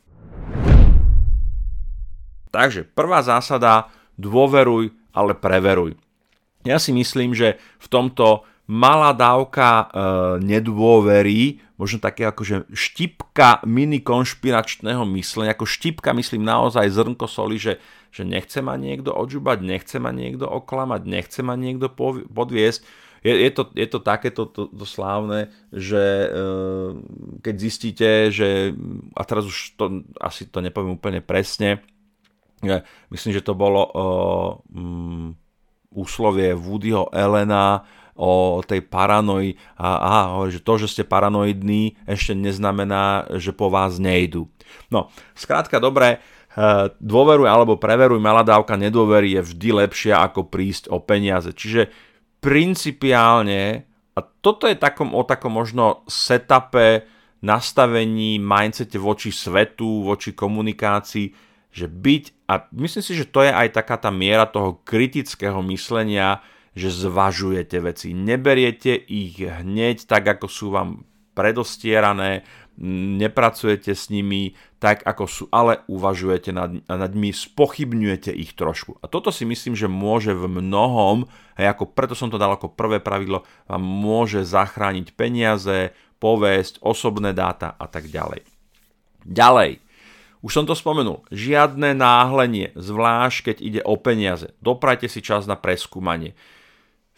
Takže 2.50 2.82
prvá 2.98 3.22
zásada, 3.22 3.94
dôveruj, 4.18 4.90
ale 5.14 5.38
preveruj. 5.38 5.94
Ja 6.66 6.82
si 6.82 6.92
myslím, 6.92 7.32
že 7.38 7.62
v 7.80 7.88
tomto 7.88 8.44
malá 8.70 9.18
dávka 9.18 9.68
e, 9.68 9.86
nedôvery, 10.46 11.58
možno 11.82 11.98
také 11.98 12.30
akože 12.30 12.70
štipka 12.70 13.66
mini 13.66 13.98
konšpiračného 13.98 15.10
myslenia, 15.18 15.58
ako 15.58 15.66
štipka 15.66 16.14
myslím 16.14 16.46
naozaj 16.46 16.86
zrnko 16.94 17.26
soli, 17.26 17.58
že, 17.58 17.82
že 18.14 18.22
nechce 18.22 18.62
ma 18.62 18.78
niekto 18.78 19.10
odžubať, 19.10 19.66
nechce 19.66 19.98
ma 19.98 20.14
niekto 20.14 20.46
oklamať, 20.46 21.02
nechce 21.10 21.42
ma 21.42 21.58
niekto 21.58 21.90
podviesť. 22.30 23.10
Je, 23.20 23.34
je, 23.36 23.52
to, 23.52 23.68
je 23.76 23.88
to 23.90 24.00
takéto 24.00 24.48
to, 24.48 24.70
to 24.70 24.86
slávne, 24.86 25.50
že 25.74 26.30
e, 26.30 26.30
keď 27.42 27.56
zistíte, 27.58 28.10
že 28.30 28.78
a 29.18 29.22
teraz 29.26 29.50
už 29.50 29.76
to 29.76 30.06
asi 30.22 30.46
to 30.46 30.62
nepoviem 30.62 30.96
úplne 30.96 31.20
presne, 31.26 31.82
ja, 32.62 32.84
myslím, 33.10 33.34
že 33.34 33.44
to 33.44 33.56
bolo 33.56 33.82
e, 33.82 33.92
um, 34.78 35.28
úslovie 35.96 36.54
Woodyho 36.54 37.10
Elena, 37.12 37.84
o 38.20 38.60
tej 38.60 38.84
paranoji 38.84 39.56
a 39.80 39.88
aha, 39.96 40.52
že 40.52 40.60
to, 40.60 40.76
že 40.76 40.92
ste 40.92 41.04
paranoidní, 41.08 41.96
ešte 42.04 42.36
neznamená, 42.36 43.32
že 43.40 43.56
po 43.56 43.72
vás 43.72 43.96
nejdu. 43.96 44.52
No, 44.92 45.08
skrátka 45.40 45.80
dobre, 45.80 46.20
eh, 46.20 46.92
dôveruj 47.00 47.48
alebo 47.48 47.80
preveruj, 47.80 48.20
malá 48.20 48.44
dávka 48.44 48.76
nedôvery 48.76 49.40
je 49.40 49.42
vždy 49.48 49.70
lepšia 49.88 50.20
ako 50.20 50.52
prísť 50.52 50.92
o 50.92 51.00
peniaze. 51.00 51.56
Čiže 51.56 51.88
principiálne, 52.44 53.88
a 54.16 54.20
toto 54.20 54.68
je 54.68 54.76
takom, 54.76 55.16
o 55.16 55.24
takom 55.24 55.56
možno 55.56 56.04
setupe, 56.12 57.08
nastavení, 57.40 58.36
mindsete 58.36 59.00
voči 59.00 59.32
svetu, 59.32 60.04
voči 60.04 60.36
komunikácii, 60.36 61.32
že 61.72 61.88
byť, 61.88 62.24
a 62.52 62.68
myslím 62.76 63.04
si, 63.06 63.14
že 63.16 63.30
to 63.30 63.46
je 63.46 63.52
aj 63.54 63.80
taká 63.80 63.96
tá 63.96 64.12
miera 64.12 64.44
toho 64.44 64.84
kritického 64.84 65.64
myslenia, 65.72 66.44
že 66.74 66.90
zvažujete 66.94 67.78
veci. 67.82 68.14
Neberiete 68.14 68.94
ich 68.94 69.40
hneď 69.40 70.06
tak, 70.06 70.28
ako 70.28 70.48
sú 70.50 70.74
vám 70.74 71.06
predostierané, 71.40 72.44
nepracujete 73.20 73.92
s 73.92 74.08
nimi 74.08 74.56
tak, 74.80 75.04
ako 75.04 75.24
sú, 75.28 75.44
ale 75.52 75.84
uvažujete 75.92 76.56
nad, 76.56 76.72
nad 76.88 77.12
nimi, 77.12 77.36
spochybňujete 77.36 78.32
ich 78.32 78.56
trošku. 78.56 79.00
A 79.04 79.12
toto 79.12 79.32
si 79.32 79.44
myslím, 79.44 79.76
že 79.76 79.92
môže 79.92 80.32
v 80.32 80.48
mnohom, 80.48 81.28
hej, 81.60 81.68
ako 81.72 81.92
preto 81.92 82.16
som 82.16 82.32
to 82.32 82.40
dal 82.40 82.56
ako 82.56 82.72
prvé 82.72 83.04
pravidlo, 83.04 83.44
vám 83.68 83.84
môže 83.84 84.48
zachrániť 84.48 85.16
peniaze, 85.16 85.92
povesť, 86.20 86.84
osobné 86.84 87.36
dáta 87.36 87.76
a 87.76 87.88
tak 87.88 88.08
ďalej. 88.08 88.44
Ďalej, 89.28 89.84
už 90.40 90.52
som 90.56 90.64
to 90.64 90.72
spomenul, 90.72 91.28
žiadne 91.36 91.92
náhlenie, 91.92 92.72
zvlášť 92.80 93.52
keď 93.52 93.58
ide 93.60 93.82
o 93.84 94.00
peniaze. 94.00 94.56
Doprajte 94.64 95.12
si 95.12 95.20
čas 95.20 95.44
na 95.44 95.60
preskúmanie 95.60 96.32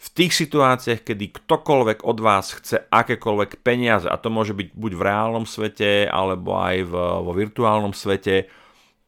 v 0.02 0.08
tých 0.10 0.34
situáciách, 0.34 1.06
kedy 1.06 1.30
ktokoľvek 1.30 2.02
od 2.02 2.18
vás 2.18 2.58
chce 2.58 2.90
akékoľvek 2.90 3.62
peniaze, 3.62 4.10
a 4.10 4.18
to 4.18 4.34
môže 4.34 4.50
byť 4.50 4.74
buď 4.74 4.92
v 4.98 5.06
reálnom 5.06 5.46
svete, 5.46 6.10
alebo 6.10 6.58
aj 6.58 6.76
v, 6.90 6.92
vo 7.22 7.30
virtuálnom 7.30 7.94
svete, 7.94 8.50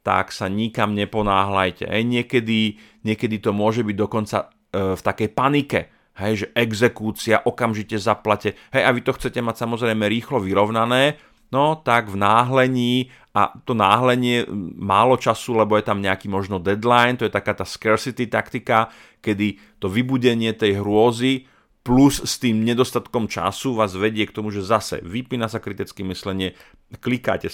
tak 0.06 0.30
sa 0.30 0.46
nikam 0.46 0.94
neponáhľajte. 0.94 1.90
Hej, 1.90 2.04
niekedy, 2.06 2.78
niekedy 3.02 3.42
to 3.42 3.50
môže 3.50 3.82
byť 3.82 3.96
dokonca 3.98 4.38
e, 4.70 4.94
v 4.94 5.00
takej 5.02 5.28
panike, 5.34 5.80
hej, 6.14 6.46
že 6.46 6.46
exekúcia, 6.54 7.42
okamžite 7.42 7.98
zaplate, 7.98 8.54
hej, 8.70 8.82
a 8.86 8.94
vy 8.94 9.02
to 9.02 9.18
chcete 9.18 9.42
mať 9.42 9.66
samozrejme 9.66 10.06
rýchlo 10.06 10.38
vyrovnané, 10.38 11.18
no 11.50 11.74
tak 11.82 12.06
v 12.06 12.22
náhlení 12.22 13.10
a 13.34 13.50
to 13.66 13.74
náhlenie 13.74 14.46
málo 14.78 15.18
času, 15.18 15.58
lebo 15.58 15.74
je 15.74 15.82
tam 15.82 15.98
nejaký 15.98 16.30
možno 16.30 16.62
deadline, 16.62 17.18
to 17.18 17.26
je 17.26 17.34
taká 17.34 17.50
tá 17.50 17.66
scarcity 17.66 18.30
taktika, 18.30 18.94
kedy 19.18 19.58
to 19.82 19.90
vybudenie 19.90 20.54
tej 20.54 20.78
hrôzy 20.78 21.50
plus 21.84 22.22
s 22.22 22.40
tým 22.40 22.64
nedostatkom 22.64 23.28
času 23.28 23.74
vás 23.74 23.92
vedie 23.92 24.24
k 24.24 24.32
tomu, 24.32 24.54
že 24.54 24.64
zase 24.64 25.02
vypína 25.04 25.50
sa 25.50 25.60
kritické 25.60 26.06
myslenie, 26.06 26.56
klikáte, 27.02 27.52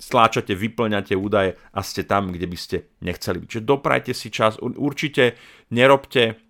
stláčate, 0.00 0.56
vyplňate 0.56 1.12
údaje 1.18 1.60
a 1.74 1.82
ste 1.82 2.06
tam, 2.06 2.32
kde 2.32 2.46
by 2.48 2.56
ste 2.56 2.76
nechceli 3.04 3.42
byť. 3.42 3.48
Čiže 3.50 3.68
doprajte 3.68 4.12
si 4.16 4.32
čas, 4.32 4.56
určite 4.62 5.36
nerobte 5.74 6.40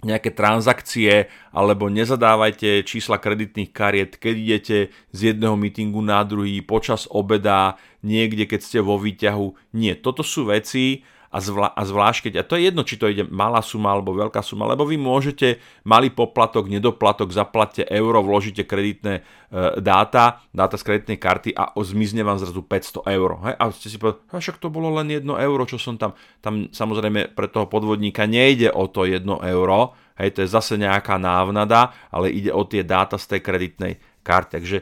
nejaké 0.00 0.32
transakcie 0.32 1.28
alebo 1.52 1.92
nezadávajte 1.92 2.88
čísla 2.88 3.20
kreditných 3.20 3.70
kariet, 3.70 4.16
keď 4.16 4.34
idete 4.36 4.78
z 5.12 5.20
jedného 5.32 5.60
meetingu 5.60 6.00
na 6.00 6.24
druhý, 6.24 6.64
počas 6.64 7.04
obeda, 7.10 7.76
niekde, 8.00 8.48
keď 8.48 8.60
ste 8.60 8.78
vo 8.80 8.96
výťahu. 8.96 9.76
Nie, 9.76 9.96
toto 9.96 10.24
sú 10.24 10.48
veci, 10.48 11.04
a, 11.30 11.38
zvla, 11.38 11.70
a 11.70 11.82
zvlášť 11.86 12.26
keď, 12.26 12.32
a 12.42 12.46
to 12.46 12.58
je 12.58 12.66
jedno, 12.66 12.82
či 12.82 12.98
to 12.98 13.06
ide 13.06 13.22
malá 13.30 13.62
suma 13.62 13.94
alebo 13.94 14.10
veľká 14.10 14.42
suma, 14.42 14.66
lebo 14.66 14.82
vy 14.82 14.98
môžete 14.98 15.62
malý 15.86 16.10
poplatok, 16.10 16.66
nedoplatok, 16.66 17.30
zaplatte 17.30 17.86
euro, 17.86 18.18
vložíte 18.18 18.66
kreditné 18.66 19.22
e, 19.22 19.78
dáta, 19.78 20.42
dáta 20.50 20.74
z 20.74 20.90
kreditnej 20.90 21.22
karty 21.22 21.54
a 21.54 21.70
o, 21.78 21.86
zmizne 21.86 22.26
vám 22.26 22.42
zrazu 22.42 22.66
500 22.66 23.06
eur. 23.14 23.30
Hej? 23.46 23.54
A 23.62 23.64
ste 23.70 23.88
si 23.94 23.96
povedali, 24.02 24.26
však 24.26 24.58
to 24.58 24.74
bolo 24.74 24.90
len 24.98 25.06
1 25.06 25.22
euro, 25.22 25.62
čo 25.70 25.78
som 25.78 25.94
tam, 25.94 26.18
tam 26.42 26.66
samozrejme 26.74 27.30
pre 27.30 27.46
toho 27.46 27.70
podvodníka 27.70 28.26
nejde 28.26 28.74
o 28.74 28.90
to 28.90 29.06
1 29.06 29.22
euro, 29.22 29.94
hej, 30.18 30.34
to 30.34 30.42
je 30.42 30.50
zase 30.50 30.74
nejaká 30.82 31.14
návnada, 31.14 31.94
ale 32.10 32.34
ide 32.34 32.50
o 32.50 32.66
tie 32.66 32.82
dáta 32.82 33.14
z 33.22 33.38
tej 33.38 33.40
kreditnej 33.46 33.92
karty. 34.26 34.50
Takže 34.58 34.78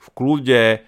v 0.00 0.08
kľude 0.16 0.80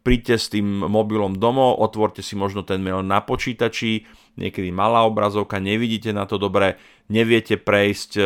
príďte 0.00 0.34
s 0.40 0.48
tým 0.48 0.64
mobilom 0.88 1.36
domov, 1.36 1.76
otvorte 1.84 2.24
si 2.24 2.32
možno 2.32 2.64
ten 2.64 2.80
mail 2.80 3.04
na 3.04 3.20
počítači, 3.20 4.08
niekedy 4.40 4.72
malá 4.72 5.04
obrazovka, 5.04 5.60
nevidíte 5.60 6.12
na 6.12 6.24
to 6.24 6.40
dobre, 6.40 6.80
neviete 7.12 7.60
prejsť 7.60 8.10
e, 8.16 8.22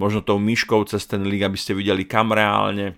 možno 0.00 0.24
tou 0.24 0.40
myškou 0.40 0.88
cez 0.88 1.04
ten 1.04 1.28
link, 1.28 1.44
aby 1.44 1.58
ste 1.60 1.76
videli 1.76 2.08
kam 2.08 2.32
reálne 2.32 2.86
e, 2.92 2.94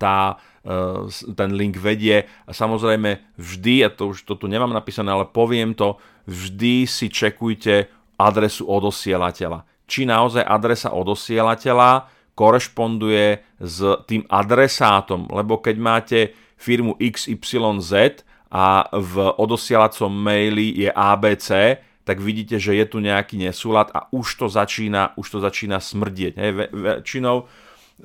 tá, 0.00 0.40
e, 0.64 1.34
ten 1.36 1.50
link 1.52 1.76
vedie. 1.76 2.24
A 2.48 2.50
samozrejme 2.56 3.36
vždy, 3.36 3.84
a 3.84 3.88
to 3.92 4.16
už 4.16 4.24
to 4.24 4.40
tu 4.40 4.48
nemám 4.48 4.72
napísané, 4.72 5.12
ale 5.12 5.28
poviem 5.28 5.76
to, 5.76 6.00
vždy 6.24 6.88
si 6.88 7.12
čekujte 7.12 7.92
adresu 8.16 8.64
odosielateľa. 8.64 9.84
Či 9.84 10.08
naozaj 10.08 10.40
adresa 10.40 10.96
odosielateľa 10.96 12.08
korešponduje 12.32 13.60
s 13.60 13.78
tým 14.08 14.24
adresátom, 14.26 15.28
lebo 15.28 15.60
keď 15.60 15.76
máte 15.76 16.18
firmu 16.64 16.96
XYZ, 16.96 18.24
a 18.54 18.86
v 18.94 19.34
odosielacom 19.34 20.14
maili 20.14 20.70
je 20.86 20.86
ABC, 20.86 21.74
tak 22.06 22.22
vidíte, 22.22 22.62
že 22.62 22.78
je 22.78 22.86
tu 22.86 23.02
nejaký 23.02 23.34
nesúlad 23.34 23.90
a 23.90 24.06
už 24.14 24.38
to 24.38 24.46
začína, 24.46 25.10
už 25.18 25.26
to 25.26 25.38
začína 25.42 25.82
smrdieť. 25.82 26.32
Hej. 26.38 26.50
Väčšinou 26.70 27.50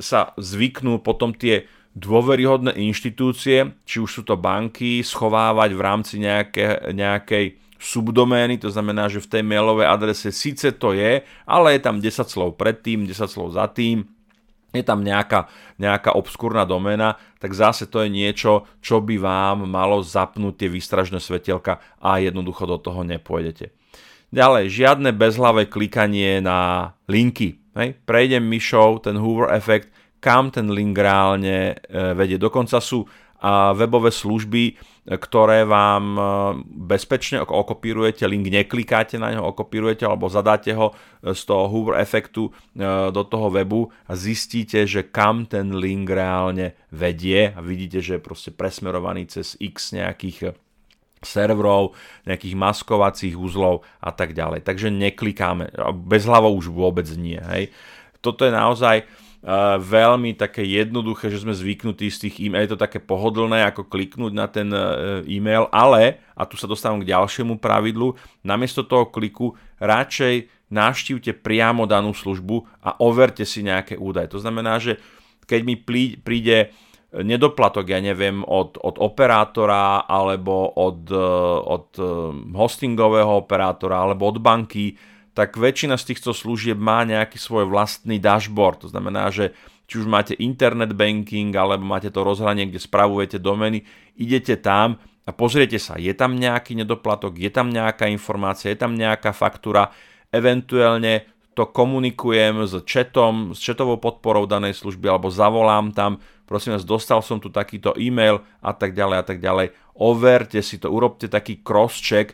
sa 0.02 0.34
zvyknú 0.42 1.06
potom 1.06 1.38
tie 1.38 1.70
dôveryhodné 1.94 2.74
inštitúcie, 2.82 3.78
či 3.86 3.98
už 4.02 4.10
sú 4.10 4.22
to 4.26 4.42
banky, 4.42 5.06
schovávať 5.06 5.70
v 5.78 5.82
rámci 5.86 6.16
nejaké, 6.18 6.98
nejakej 6.98 7.60
subdomény, 7.78 8.58
to 8.58 8.74
znamená, 8.74 9.06
že 9.06 9.22
v 9.22 9.30
tej 9.30 9.44
mailovej 9.46 9.86
adrese 9.86 10.34
síce 10.34 10.74
to 10.82 10.98
je, 10.98 11.22
ale 11.46 11.68
je 11.78 11.82
tam 11.86 12.02
10 12.02 12.10
slov 12.26 12.58
predtým, 12.58 13.06
10 13.06 13.30
slov 13.30 13.54
za 13.54 13.70
tým, 13.70 14.02
je 14.70 14.84
tam 14.86 15.02
nejaká, 15.02 15.50
nejaká 15.82 16.14
obskúrna 16.14 16.66
doména, 16.66 17.18
tak 17.42 17.58
zase 17.58 17.90
to 17.90 18.06
je 18.06 18.10
niečo, 18.10 18.70
čo 18.84 19.02
by 19.02 19.18
vám 19.18 19.66
malo 19.66 20.02
zapnúť 20.06 20.66
tie 20.66 20.70
výstražné 20.70 21.18
svetelka 21.18 21.82
a 21.98 22.22
jednoducho 22.22 22.70
do 22.70 22.78
toho 22.78 23.02
nepôjdete. 23.02 23.74
Ďalej, 24.30 24.70
žiadne 24.70 25.10
bezhlavé 25.18 25.66
klikanie 25.66 26.38
na 26.38 26.94
linky. 27.10 27.58
Hej. 27.74 27.98
Prejdem 28.06 28.46
myšou 28.46 29.02
ten 29.02 29.18
Hoover 29.18 29.50
efekt, 29.58 29.90
kam 30.22 30.54
ten 30.54 30.70
link 30.70 30.94
reálne 30.94 31.74
e, 31.74 32.14
vedie. 32.14 32.38
Dokonca 32.38 32.78
sú 32.78 33.10
a 33.40 33.72
webové 33.72 34.12
služby, 34.12 34.76
ktoré 35.10 35.66
vám 35.66 36.06
e, 36.14 36.22
bezpečne 36.86 37.42
okopírujete, 37.42 38.30
link 38.30 38.46
neklikáte 38.46 39.18
na 39.18 39.34
neho, 39.34 39.50
okopírujete 39.50 40.06
alebo 40.06 40.30
zadáte 40.30 40.70
ho 40.78 40.94
e, 40.94 41.34
z 41.34 41.42
toho 41.50 41.66
Hoover 41.66 41.98
efektu 41.98 42.50
e, 42.50 42.52
do 43.10 43.24
toho 43.26 43.50
webu 43.50 43.90
a 44.06 44.14
zistíte, 44.14 44.86
že 44.86 45.10
kam 45.10 45.50
ten 45.50 45.74
link 45.74 46.06
reálne 46.14 46.78
vedie 46.94 47.50
a 47.50 47.58
vidíte, 47.58 48.06
že 48.06 48.22
je 48.22 48.22
proste 48.22 48.52
presmerovaný 48.54 49.26
cez 49.26 49.58
x 49.58 49.98
nejakých 49.98 50.54
serverov, 51.26 51.98
nejakých 52.30 52.56
maskovacích 52.56 53.36
úzlov 53.36 53.84
a 54.00 54.14
tak 54.14 54.38
ďalej. 54.38 54.64
Takže 54.64 54.94
neklikáme, 54.94 55.74
bez 56.06 56.24
hlavou 56.24 56.54
už 56.56 56.72
vôbec 56.72 57.10
nie. 57.18 57.42
Hej. 57.42 57.74
Toto 58.24 58.48
je 58.48 58.54
naozaj 58.56 59.04
veľmi 59.80 60.36
také 60.36 60.68
jednoduché, 60.68 61.32
že 61.32 61.40
sme 61.40 61.56
zvyknutí 61.56 62.12
z 62.12 62.28
tých 62.28 62.36
e-mail, 62.44 62.68
je 62.68 62.76
to 62.76 62.84
také 62.84 63.00
pohodlné 63.00 63.64
ako 63.72 63.88
kliknúť 63.88 64.34
na 64.36 64.52
ten 64.52 64.68
e, 64.68 64.84
e-mail, 65.32 65.72
ale, 65.72 66.20
a 66.36 66.44
tu 66.44 66.60
sa 66.60 66.68
dostávam 66.68 67.00
k 67.00 67.08
ďalšiemu 67.08 67.56
pravidlu, 67.56 68.20
namiesto 68.44 68.84
toho 68.84 69.08
kliku 69.08 69.56
radšej 69.80 70.52
navštívte 70.70 71.34
priamo 71.40 71.88
danú 71.90 72.14
službu 72.14 72.84
a 72.84 73.00
overte 73.02 73.48
si 73.48 73.66
nejaké 73.66 73.98
údaje. 73.98 74.30
To 74.36 74.44
znamená, 74.44 74.78
že 74.78 75.02
keď 75.50 75.62
mi 75.66 75.76
príde 76.20 76.76
nedoplatok, 77.10 77.90
ja 77.90 77.98
neviem, 77.98 78.46
od, 78.46 78.78
od 78.78 79.02
operátora 79.02 80.06
alebo 80.06 80.70
od, 80.78 81.10
e, 81.10 81.32
od 81.64 81.88
e, 81.98 82.04
hostingového 82.54 83.40
operátora 83.40 84.04
alebo 84.04 84.30
od 84.30 84.38
banky, 84.38 84.94
tak 85.40 85.56
väčšina 85.56 85.96
z 85.96 86.12
týchto 86.12 86.36
služieb 86.36 86.76
má 86.76 87.08
nejaký 87.08 87.40
svoj 87.40 87.72
vlastný 87.72 88.20
dashboard. 88.20 88.84
To 88.84 88.92
znamená, 88.92 89.32
že 89.32 89.56
či 89.88 90.04
už 90.04 90.06
máte 90.12 90.36
internet 90.36 90.92
banking 90.92 91.56
alebo 91.56 91.88
máte 91.88 92.12
to 92.12 92.28
rozhranie, 92.28 92.68
kde 92.68 92.84
spravujete 92.84 93.40
domeny, 93.40 93.88
idete 94.20 94.60
tam 94.60 95.00
a 95.24 95.32
pozriete 95.32 95.80
sa, 95.80 95.96
je 95.96 96.12
tam 96.12 96.36
nejaký 96.36 96.76
nedoplatok, 96.76 97.40
je 97.40 97.48
tam 97.48 97.72
nejaká 97.72 98.12
informácia, 98.12 98.68
je 98.70 98.84
tam 98.84 99.00
nejaká 99.00 99.32
faktúra, 99.32 99.96
eventuálne 100.30 101.26
to 101.54 101.68
komunikujem 101.68 102.66
s 102.66 102.78
chatom, 102.86 103.52
s 103.52 103.60
chatovou 103.64 103.98
podporou 104.00 104.46
danej 104.46 104.78
služby 104.80 105.10
alebo 105.10 105.34
zavolám 105.34 105.92
tam, 105.92 106.24
prosím 106.48 106.78
vás, 106.78 106.88
dostal 106.88 107.20
som 107.22 107.38
tu 107.38 107.52
takýto 107.52 107.94
e-mail 108.00 108.42
a 108.64 108.72
tak 108.72 108.96
ďalej 108.96 109.18
a 109.20 109.26
tak 109.26 109.38
ďalej. 109.44 109.74
Overte 110.00 110.64
si 110.64 110.80
to, 110.80 110.88
urobte 110.88 111.28
taký 111.28 111.60
cross-check, 111.60 112.32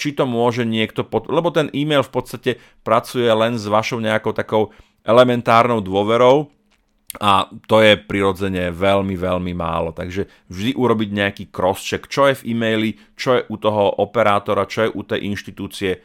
či 0.00 0.08
to 0.16 0.24
môže 0.24 0.64
niekto, 0.64 1.04
pod... 1.04 1.28
lebo 1.28 1.52
ten 1.52 1.68
e-mail 1.76 2.00
v 2.00 2.12
podstate 2.12 2.50
pracuje 2.80 3.28
len 3.28 3.60
s 3.60 3.68
vašou 3.68 4.00
nejakou 4.00 4.32
takou 4.32 4.72
elementárnou 5.04 5.84
dôverou, 5.84 6.50
a 7.16 7.48
to 7.64 7.80
je 7.80 7.96
prirodzene 7.96 8.68
veľmi, 8.74 9.16
veľmi 9.16 9.52
málo. 9.56 9.94
Takže 9.96 10.28
vždy 10.52 10.76
urobiť 10.76 11.08
nejaký 11.12 11.44
cross-check, 11.48 12.10
čo 12.12 12.28
je 12.28 12.34
v 12.42 12.52
e-maili, 12.52 12.90
čo 13.16 13.40
je 13.40 13.42
u 13.48 13.56
toho 13.56 13.88
operátora, 14.04 14.68
čo 14.68 14.84
je 14.84 14.90
u 14.92 15.00
tej 15.00 15.24
inštitúcie, 15.24 16.02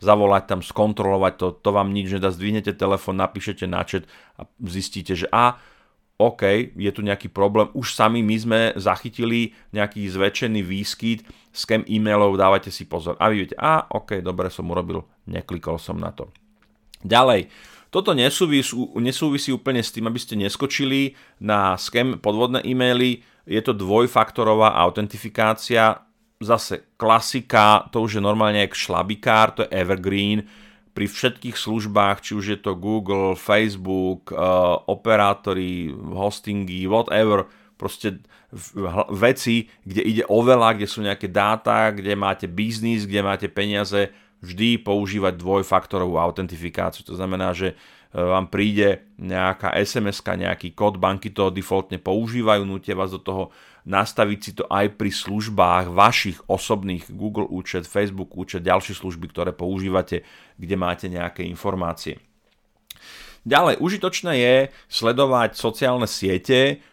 zavolať 0.00 0.42
tam, 0.48 0.60
skontrolovať 0.64 1.34
to, 1.36 1.46
to 1.60 1.70
vám 1.70 1.92
nič 1.92 2.16
nedá, 2.16 2.32
zdvihnete 2.32 2.72
telefón, 2.74 3.20
napíšete 3.20 3.68
na 3.68 3.84
a 3.84 4.42
zistíte, 4.64 5.12
že 5.14 5.28
a 5.30 5.60
OK, 6.20 6.76
je 6.76 6.90
tu 6.92 7.00
nejaký 7.00 7.32
problém, 7.32 7.72
už 7.72 7.96
sami 7.96 8.20
my 8.20 8.36
sme 8.36 8.60
zachytili 8.76 9.56
nejaký 9.72 10.04
zväčšený 10.04 10.60
výskyt, 10.60 11.24
scam 11.48 11.80
e-mailov, 11.88 12.36
dávajte 12.36 12.68
si 12.68 12.84
pozor. 12.84 13.16
A 13.16 13.32
vy 13.32 13.44
viete, 13.44 13.56
a 13.56 13.88
OK, 13.88 14.20
dobre 14.20 14.52
som 14.52 14.68
urobil, 14.68 15.08
neklikol 15.24 15.80
som 15.80 15.96
na 15.96 16.12
to. 16.12 16.28
Ďalej, 17.00 17.48
toto 17.88 18.12
nesúvisí, 18.12 18.76
nesúvisí 19.00 19.48
úplne 19.48 19.80
s 19.80 19.96
tým, 19.96 20.12
aby 20.12 20.20
ste 20.20 20.36
neskočili 20.36 21.16
na 21.40 21.80
scam 21.80 22.20
podvodné 22.20 22.62
e-maily. 22.68 23.24
Je 23.48 23.58
to 23.64 23.72
dvojfaktorová 23.72 24.76
autentifikácia. 24.76 26.04
Zase 26.40 26.88
klasika, 26.96 27.84
to 27.92 28.00
už 28.00 28.16
je 28.16 28.22
normálne 28.24 28.64
jak 28.64 28.72
šlabikár, 28.72 29.52
to 29.52 29.68
je 29.68 29.76
evergreen. 29.76 30.48
Pri 30.96 31.04
všetkých 31.04 31.52
službách, 31.52 32.24
či 32.24 32.32
už 32.32 32.44
je 32.56 32.58
to 32.58 32.80
Google, 32.80 33.36
Facebook, 33.36 34.32
uh, 34.32 34.80
operátori, 34.88 35.92
hostingy, 35.92 36.88
whatever, 36.88 37.44
proste 37.76 38.24
veci, 39.12 39.70
kde 39.84 40.02
ide 40.02 40.24
o 40.26 40.40
veľa, 40.42 40.80
kde 40.80 40.88
sú 40.88 41.04
nejaké 41.04 41.30
dáta, 41.30 41.92
kde 41.92 42.16
máte 42.18 42.48
biznis, 42.50 43.06
kde 43.06 43.20
máte 43.22 43.46
peniaze, 43.46 44.10
vždy 44.40 44.80
používať 44.80 45.36
dvojfaktorovú 45.36 46.16
autentifikáciu. 46.16 47.04
To 47.04 47.14
znamená, 47.14 47.52
že 47.52 47.72
e, 47.72 47.74
vám 48.10 48.50
príde 48.50 49.06
nejaká 49.22 49.70
sms 49.78 50.22
nejaký 50.26 50.74
kód, 50.74 50.98
banky 50.98 51.30
to 51.30 51.54
defaultne 51.54 52.02
používajú, 52.02 52.66
nutia 52.66 52.98
vás 52.98 53.14
do 53.14 53.22
toho 53.22 53.54
nastaviť 53.86 54.38
si 54.42 54.52
to 54.52 54.68
aj 54.68 54.92
pri 54.98 55.08
službách 55.08 55.94
vašich 55.94 56.38
osobných 56.50 57.08
Google 57.14 57.48
účet, 57.48 57.88
Facebook 57.88 58.36
účet, 58.36 58.66
ďalšie 58.66 58.98
služby, 58.98 59.30
ktoré 59.32 59.50
používate, 59.56 60.26
kde 60.58 60.76
máte 60.76 61.06
nejaké 61.08 61.46
informácie. 61.46 62.20
Ďalej, 63.48 63.80
užitočné 63.80 64.32
je 64.36 64.54
sledovať 64.92 65.56
sociálne 65.56 66.04
siete, 66.04 66.84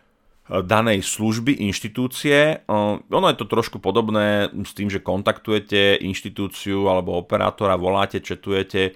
danej 0.48 1.04
služby, 1.04 1.60
inštitúcie. 1.60 2.64
Ono 3.12 3.28
je 3.28 3.36
to 3.36 3.52
trošku 3.52 3.84
podobné 3.84 4.48
s 4.48 4.72
tým, 4.72 4.88
že 4.88 5.04
kontaktujete 5.04 6.00
inštitúciu 6.00 6.88
alebo 6.88 7.20
operátora, 7.20 7.76
voláte, 7.76 8.24
četujete 8.24 8.96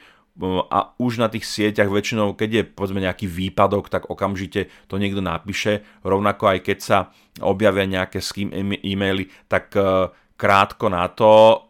a 0.72 0.96
už 0.96 1.20
na 1.20 1.28
tých 1.28 1.44
sieťach 1.44 1.92
väčšinou, 1.92 2.34
keď 2.40 2.50
je 2.50 2.64
povedzme 2.64 3.04
nejaký 3.04 3.28
výpadok, 3.28 3.92
tak 3.92 4.08
okamžite 4.08 4.72
to 4.88 4.96
niekto 4.96 5.20
napíše. 5.20 5.84
Rovnako 6.08 6.56
aj 6.56 6.60
keď 6.64 6.78
sa 6.80 6.98
objavia 7.44 7.84
nejaké 7.84 8.24
s 8.24 8.32
kým 8.32 8.50
e-maily, 8.82 9.28
tak 9.52 9.76
e, 9.76 10.08
krátko 10.40 10.88
na 10.88 11.06
to 11.12 11.68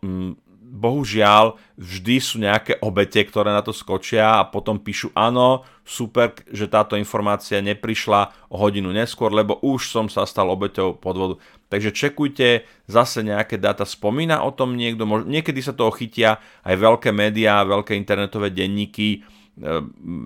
bohužiaľ 0.72 1.60
vždy 1.76 2.16
sú 2.24 2.40
nejaké 2.40 2.80
obete, 2.80 3.20
ktoré 3.20 3.52
na 3.52 3.60
to 3.60 3.76
skočia 3.76 4.40
a 4.40 4.48
potom 4.48 4.80
píšu 4.80 5.12
áno, 5.12 5.68
super, 5.84 6.32
že 6.48 6.72
táto 6.72 6.96
informácia 6.96 7.60
neprišla 7.60 8.48
o 8.48 8.56
hodinu 8.56 8.96
neskôr, 8.96 9.36
lebo 9.36 9.60
už 9.60 9.92
som 9.92 10.08
sa 10.08 10.24
stal 10.24 10.48
obeťou 10.48 10.96
podvodu. 10.96 11.36
Takže 11.68 11.92
čekujte, 11.92 12.64
zase 12.88 13.20
nejaké 13.20 13.60
dáta 13.60 13.84
spomína 13.84 14.48
o 14.48 14.56
tom 14.56 14.80
niekto, 14.80 15.04
niekedy 15.28 15.60
sa 15.60 15.76
toho 15.76 15.92
chytia 15.92 16.40
aj 16.64 16.76
veľké 16.80 17.12
médiá, 17.12 17.68
veľké 17.68 17.92
internetové 18.00 18.56
denníky, 18.56 19.20
e, 19.20 19.20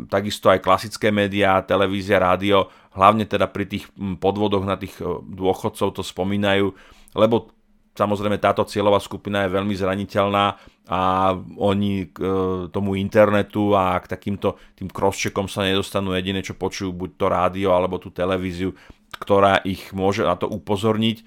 takisto 0.06 0.54
aj 0.54 0.62
klasické 0.62 1.10
médiá, 1.10 1.66
televízia, 1.66 2.22
rádio, 2.22 2.70
hlavne 2.94 3.26
teda 3.26 3.50
pri 3.50 3.66
tých 3.66 3.90
podvodoch 4.22 4.62
na 4.62 4.78
tých 4.78 4.94
e, 5.02 5.06
dôchodcov 5.26 5.90
to 5.98 6.06
spomínajú, 6.06 6.70
lebo 7.18 7.55
Samozrejme 7.96 8.44
táto 8.44 8.68
cieľová 8.68 9.00
skupina 9.00 9.48
je 9.48 9.56
veľmi 9.56 9.72
zraniteľná 9.72 10.46
a 10.92 11.32
oni 11.58 12.12
k 12.12 12.18
e, 12.20 12.28
tomu 12.70 13.00
internetu 13.00 13.72
a 13.72 13.96
k 14.04 14.12
takýmto 14.12 14.60
tým 14.76 14.92
crosscheckom 14.92 15.48
sa 15.48 15.64
nedostanú 15.64 16.12
jediné, 16.12 16.44
čo 16.44 16.60
počujú 16.60 16.92
buď 16.92 17.10
to 17.16 17.26
rádio 17.32 17.70
alebo 17.72 17.96
tú 17.96 18.12
televíziu, 18.12 18.76
ktorá 19.18 19.64
ich 19.64 19.96
môže 19.96 20.28
na 20.28 20.36
to 20.36 20.46
upozorniť. 20.52 21.24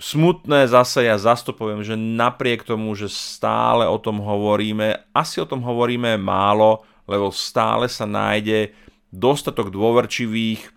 Smutné 0.00 0.64
zase, 0.70 1.04
ja 1.04 1.20
zastupujem, 1.20 1.84
že 1.84 1.98
napriek 1.98 2.64
tomu, 2.64 2.94
že 2.96 3.12
stále 3.12 3.84
o 3.84 3.98
tom 4.00 4.22
hovoríme, 4.22 5.10
asi 5.12 5.42
o 5.42 5.46
tom 5.50 5.60
hovoríme 5.60 6.16
málo, 6.16 6.86
lebo 7.04 7.28
stále 7.34 7.90
sa 7.90 8.08
nájde 8.08 8.72
dostatok 9.12 9.68
dôverčivých, 9.68 10.70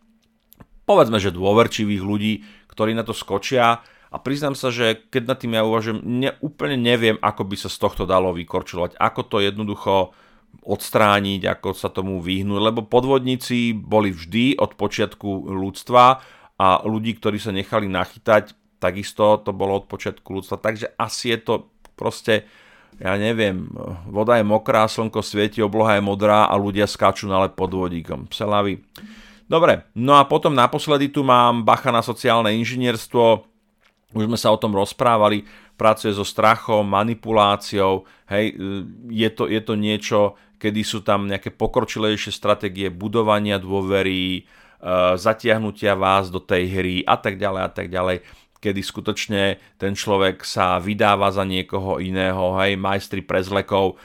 povedzme, 0.89 1.21
že 1.23 1.31
dôverčivých 1.31 2.03
ľudí, 2.03 2.43
ktorí 2.67 2.97
na 2.97 3.07
to 3.07 3.15
skočia 3.15 3.79
a 4.13 4.21
priznám 4.21 4.53
sa, 4.53 4.69
že 4.69 5.01
keď 5.09 5.23
nad 5.25 5.37
tým 5.41 5.57
ja 5.57 5.65
uvažujem, 5.65 5.99
ne, 6.05 6.37
úplne 6.37 6.77
neviem, 6.77 7.17
ako 7.17 7.49
by 7.49 7.55
sa 7.57 7.69
z 7.73 7.81
tohto 7.81 8.05
dalo 8.05 8.29
vykorčovať, 8.37 8.93
ako 9.01 9.21
to 9.25 9.37
jednoducho 9.41 10.13
odstrániť, 10.61 11.41
ako 11.49 11.73
sa 11.73 11.89
tomu 11.89 12.21
vyhnúť, 12.21 12.61
lebo 12.61 12.85
podvodníci 12.85 13.73
boli 13.73 14.13
vždy 14.13 14.61
od 14.61 14.77
počiatku 14.77 15.49
ľudstva 15.49 16.21
a 16.61 16.67
ľudí, 16.85 17.17
ktorí 17.17 17.41
sa 17.41 17.49
nechali 17.49 17.89
nachytať, 17.89 18.53
takisto 18.77 19.41
to 19.41 19.49
bolo 19.49 19.81
od 19.81 19.89
počiatku 19.89 20.29
ľudstva, 20.29 20.61
takže 20.61 20.93
asi 20.93 21.33
je 21.33 21.39
to 21.41 21.53
proste, 21.97 22.45
ja 23.01 23.17
neviem, 23.17 23.65
voda 24.05 24.37
je 24.37 24.45
mokrá, 24.45 24.85
slnko 24.85 25.25
svieti, 25.25 25.65
obloha 25.65 25.97
je 25.97 26.05
modrá 26.05 26.45
a 26.45 26.53
ľudia 26.53 26.85
skáču 26.85 27.25
na 27.25 27.49
led 27.49 27.57
podvodíkom. 27.57 28.29
Pselavy. 28.29 28.77
Dobre, 29.49 29.89
no 29.97 30.21
a 30.21 30.23
potom 30.29 30.53
naposledy 30.53 31.09
tu 31.09 31.25
mám 31.25 31.65
bacha 31.65 31.89
na 31.89 32.05
sociálne 32.05 32.53
inžinierstvo, 32.61 33.52
už 34.13 34.29
sme 34.29 34.37
sa 34.37 34.53
o 34.53 34.61
tom 34.61 34.77
rozprávali, 34.77 35.45
pracuje 35.75 36.13
so 36.13 36.25
strachom, 36.25 36.85
manipuláciou, 36.85 38.05
hej, 38.29 38.53
je 39.09 39.29
to, 39.33 39.49
je 39.49 39.61
to 39.61 39.73
niečo, 39.73 40.19
kedy 40.61 40.85
sú 40.85 41.03
tam 41.03 41.27
nejaké 41.27 41.51
pokročilejšie 41.51 42.31
stratégie 42.31 42.87
budovania 42.93 43.59
dôvery, 43.59 44.21
e, 44.37 44.41
zatiahnutia 45.17 45.97
vás 45.97 46.29
do 46.29 46.39
tej 46.39 46.63
hry 46.71 46.95
a 47.03 47.17
tak 47.19 47.35
ďalej 47.41 47.61
a 47.65 47.71
tak 47.73 47.87
ďalej 47.89 48.17
kedy 48.63 48.79
skutočne 48.79 49.59
ten 49.75 49.91
človek 49.91 50.47
sa 50.47 50.79
vydáva 50.79 51.35
za 51.35 51.43
niekoho 51.43 51.99
iného, 51.99 52.55
hej, 52.63 52.79
majstri 52.79 53.19
prezlekov, 53.19 53.99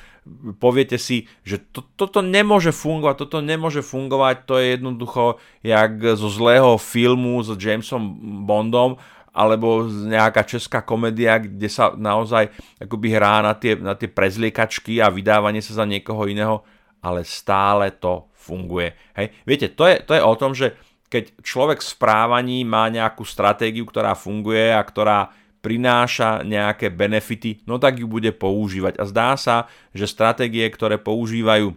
poviete 0.58 0.98
si, 1.00 1.30
že 1.46 1.62
to, 1.72 1.84
toto 1.96 2.20
nemôže 2.20 2.74
fungovať, 2.74 3.14
toto 3.16 3.38
nemôže 3.40 3.80
fungovať, 3.80 4.44
to 4.44 4.54
je 4.60 4.66
jednoducho 4.76 5.24
jak 5.64 5.92
zo 6.18 6.28
zlého 6.28 6.76
filmu 6.76 7.40
s 7.40 7.54
Jamesom 7.56 8.02
Bondom 8.44 9.00
alebo 9.32 9.86
nejaká 9.86 10.42
česká 10.44 10.82
komédia, 10.82 11.38
kde 11.38 11.68
sa 11.70 11.94
naozaj 11.94 12.50
akoby 12.80 13.08
hrá 13.14 13.44
na 13.44 13.54
tie, 13.54 13.78
na 13.78 13.94
tie 13.94 14.10
prezliekačky 14.10 14.98
a 14.98 15.12
vydávanie 15.12 15.62
sa 15.62 15.82
za 15.82 15.84
niekoho 15.84 16.26
iného, 16.26 16.64
ale 16.98 17.22
stále 17.22 17.94
to 17.94 18.28
funguje. 18.34 18.96
Hej. 19.14 19.26
Viete, 19.44 19.66
to 19.72 19.84
je, 19.84 20.00
to 20.02 20.12
je 20.16 20.22
o 20.24 20.34
tom, 20.34 20.52
že 20.56 20.74
keď 21.08 21.40
človek 21.40 21.80
v 21.80 21.88
správaní 21.88 22.58
má 22.68 22.88
nejakú 22.92 23.24
stratégiu, 23.24 23.88
ktorá 23.88 24.12
funguje 24.12 24.72
a 24.72 24.80
ktorá 24.84 25.32
prináša 25.58 26.46
nejaké 26.46 26.92
benefity, 26.92 27.64
no 27.66 27.80
tak 27.80 27.98
ju 27.98 28.06
bude 28.06 28.30
používať. 28.30 29.00
A 29.00 29.04
zdá 29.08 29.34
sa, 29.34 29.66
že 29.90 30.06
stratégie, 30.06 30.64
ktoré 30.70 31.00
používajú 31.00 31.74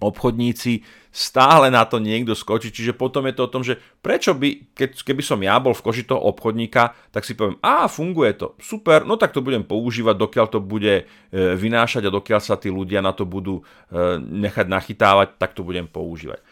obchodníci 0.00 0.84
stále 1.16 1.72
na 1.72 1.88
to 1.88 1.96
niekto 1.96 2.36
skočí, 2.36 2.68
čiže 2.68 2.92
potom 2.92 3.24
je 3.24 3.34
to 3.34 3.42
o 3.48 3.52
tom, 3.52 3.64
že 3.64 3.80
prečo 4.04 4.36
by, 4.36 4.76
keď, 4.76 5.00
keby 5.00 5.22
som 5.24 5.40
ja 5.40 5.56
bol 5.56 5.72
v 5.72 5.80
koži 5.80 6.04
toho 6.04 6.20
obchodníka, 6.28 6.92
tak 7.08 7.24
si 7.24 7.32
poviem, 7.32 7.56
a 7.64 7.88
funguje 7.88 8.36
to, 8.36 8.52
super, 8.60 9.08
no 9.08 9.16
tak 9.16 9.32
to 9.32 9.40
budem 9.40 9.64
používať, 9.64 10.12
dokiaľ 10.12 10.46
to 10.52 10.60
bude 10.60 10.94
e, 11.00 11.04
vynášať 11.32 12.04
a 12.04 12.14
dokiaľ 12.14 12.40
sa 12.44 12.60
tí 12.60 12.68
ľudia 12.68 13.00
na 13.00 13.16
to 13.16 13.24
budú 13.24 13.64
e, 13.88 14.20
nechať 14.20 14.68
nachytávať, 14.68 15.40
tak 15.40 15.56
to 15.56 15.64
budem 15.64 15.88
používať. 15.88 16.44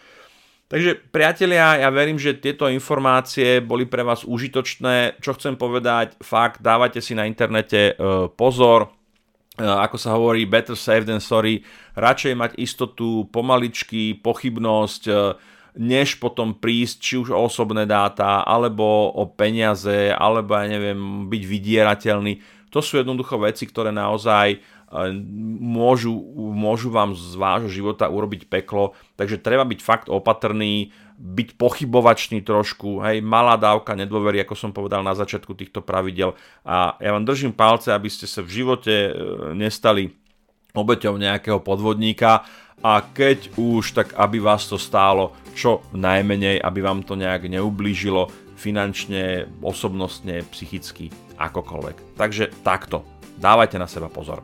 Takže 0.64 1.12
priatelia, 1.12 1.84
ja 1.84 1.92
verím, 1.92 2.16
že 2.16 2.40
tieto 2.40 2.64
informácie 2.72 3.60
boli 3.60 3.84
pre 3.84 4.00
vás 4.00 4.24
užitočné. 4.24 5.20
Čo 5.20 5.36
chcem 5.36 5.60
povedať, 5.60 6.16
fakt, 6.24 6.64
dávajte 6.64 7.04
si 7.04 7.12
na 7.12 7.28
internete 7.28 7.92
e, 7.92 8.26
pozor, 8.32 8.88
ako 9.54 9.96
sa 9.96 10.18
hovorí, 10.18 10.46
better 10.50 10.74
safe 10.74 11.06
than 11.06 11.22
sorry, 11.22 11.62
radšej 11.94 12.34
mať 12.34 12.52
istotu, 12.58 13.30
pomaličky, 13.30 14.18
pochybnosť, 14.18 15.02
než 15.78 16.18
potom 16.22 16.58
prísť 16.58 16.96
či 16.98 17.14
už 17.18 17.34
o 17.34 17.46
osobné 17.46 17.86
dáta, 17.86 18.42
alebo 18.42 19.10
o 19.14 19.26
peniaze, 19.30 20.10
alebo 20.10 20.58
ja 20.58 20.66
neviem, 20.66 21.30
byť 21.30 21.42
vydierateľný. 21.46 22.32
To 22.74 22.82
sú 22.82 22.98
jednoducho 22.98 23.38
veci, 23.38 23.66
ktoré 23.70 23.94
naozaj 23.94 24.58
môžu, 25.58 26.14
môžu 26.54 26.90
vám 26.90 27.18
z 27.18 27.34
vášho 27.34 27.70
života 27.70 28.06
urobiť 28.06 28.46
peklo, 28.46 28.94
takže 29.18 29.42
treba 29.42 29.66
byť 29.66 29.80
fakt 29.82 30.06
opatrný, 30.06 30.94
byť 31.14 31.54
pochybovačný 31.54 32.42
trošku, 32.42 32.98
hej, 33.06 33.22
malá 33.22 33.54
dávka 33.54 33.94
nedôvery, 33.94 34.42
ako 34.42 34.54
som 34.58 34.70
povedal 34.74 35.06
na 35.06 35.14
začiatku 35.14 35.54
týchto 35.54 35.78
pravidel 35.78 36.34
a 36.66 36.98
ja 36.98 37.14
vám 37.14 37.22
držím 37.22 37.54
palce, 37.54 37.94
aby 37.94 38.10
ste 38.10 38.26
sa 38.26 38.42
v 38.42 38.50
živote 38.50 38.90
e, 38.90 39.10
nestali 39.54 40.10
obeťou 40.74 41.14
nejakého 41.14 41.62
podvodníka 41.62 42.42
a 42.82 42.92
keď 43.00 43.54
už, 43.54 43.94
tak 43.94 44.08
aby 44.18 44.42
vás 44.42 44.66
to 44.66 44.74
stálo 44.74 45.32
čo 45.54 45.86
najmenej, 45.94 46.58
aby 46.58 46.82
vám 46.82 47.06
to 47.06 47.14
nejak 47.14 47.46
neublížilo 47.46 48.28
finančne, 48.58 49.46
osobnostne, 49.62 50.42
psychicky, 50.50 51.14
akokoľvek. 51.38 52.18
Takže 52.18 52.50
takto. 52.66 53.06
Dávajte 53.38 53.78
na 53.78 53.90
seba 53.90 54.10
pozor. 54.10 54.42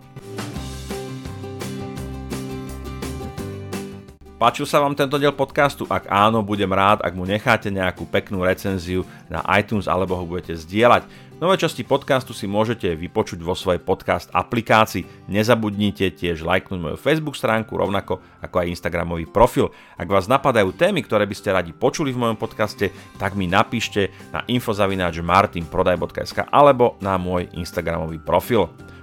Páčil 4.40 4.64
sa 4.64 4.80
vám 4.80 4.96
tento 4.96 5.20
diel 5.20 5.36
podcastu? 5.36 5.84
Ak 5.84 6.08
áno, 6.08 6.40
budem 6.40 6.72
rád, 6.72 7.04
ak 7.04 7.12
mu 7.12 7.28
necháte 7.28 7.68
nejakú 7.68 8.08
peknú 8.08 8.40
recenziu 8.40 9.04
na 9.28 9.44
iTunes 9.60 9.84
alebo 9.84 10.16
ho 10.16 10.24
budete 10.24 10.56
zdieľať. 10.56 11.04
Nové 11.44 11.60
časti 11.60 11.84
podcastu 11.84 12.32
si 12.32 12.48
môžete 12.48 12.88
vypočuť 12.96 13.36
vo 13.44 13.52
svojej 13.52 13.84
podcast 13.84 14.32
aplikácii. 14.32 15.28
Nezabudnite 15.28 16.08
tiež 16.16 16.40
lajknúť 16.40 16.80
moju 16.80 16.96
Facebook 16.96 17.36
stránku, 17.36 17.76
rovnako 17.76 18.24
ako 18.40 18.64
aj 18.64 18.72
Instagramový 18.72 19.28
profil. 19.28 19.76
Ak 20.00 20.08
vás 20.08 20.24
napadajú 20.24 20.72
témy, 20.72 21.04
ktoré 21.04 21.28
by 21.28 21.36
ste 21.36 21.52
radi 21.52 21.76
počuli 21.76 22.08
v 22.08 22.24
mojom 22.24 22.40
podcaste, 22.40 22.96
tak 23.20 23.36
mi 23.36 23.44
napíšte 23.44 24.08
na 24.32 24.40
infozavináč 24.48 25.20
martinprodaj.sk 25.20 26.48
alebo 26.48 26.96
na 27.04 27.20
môj 27.20 27.44
Instagramový 27.60 28.16
profil. 28.24 28.72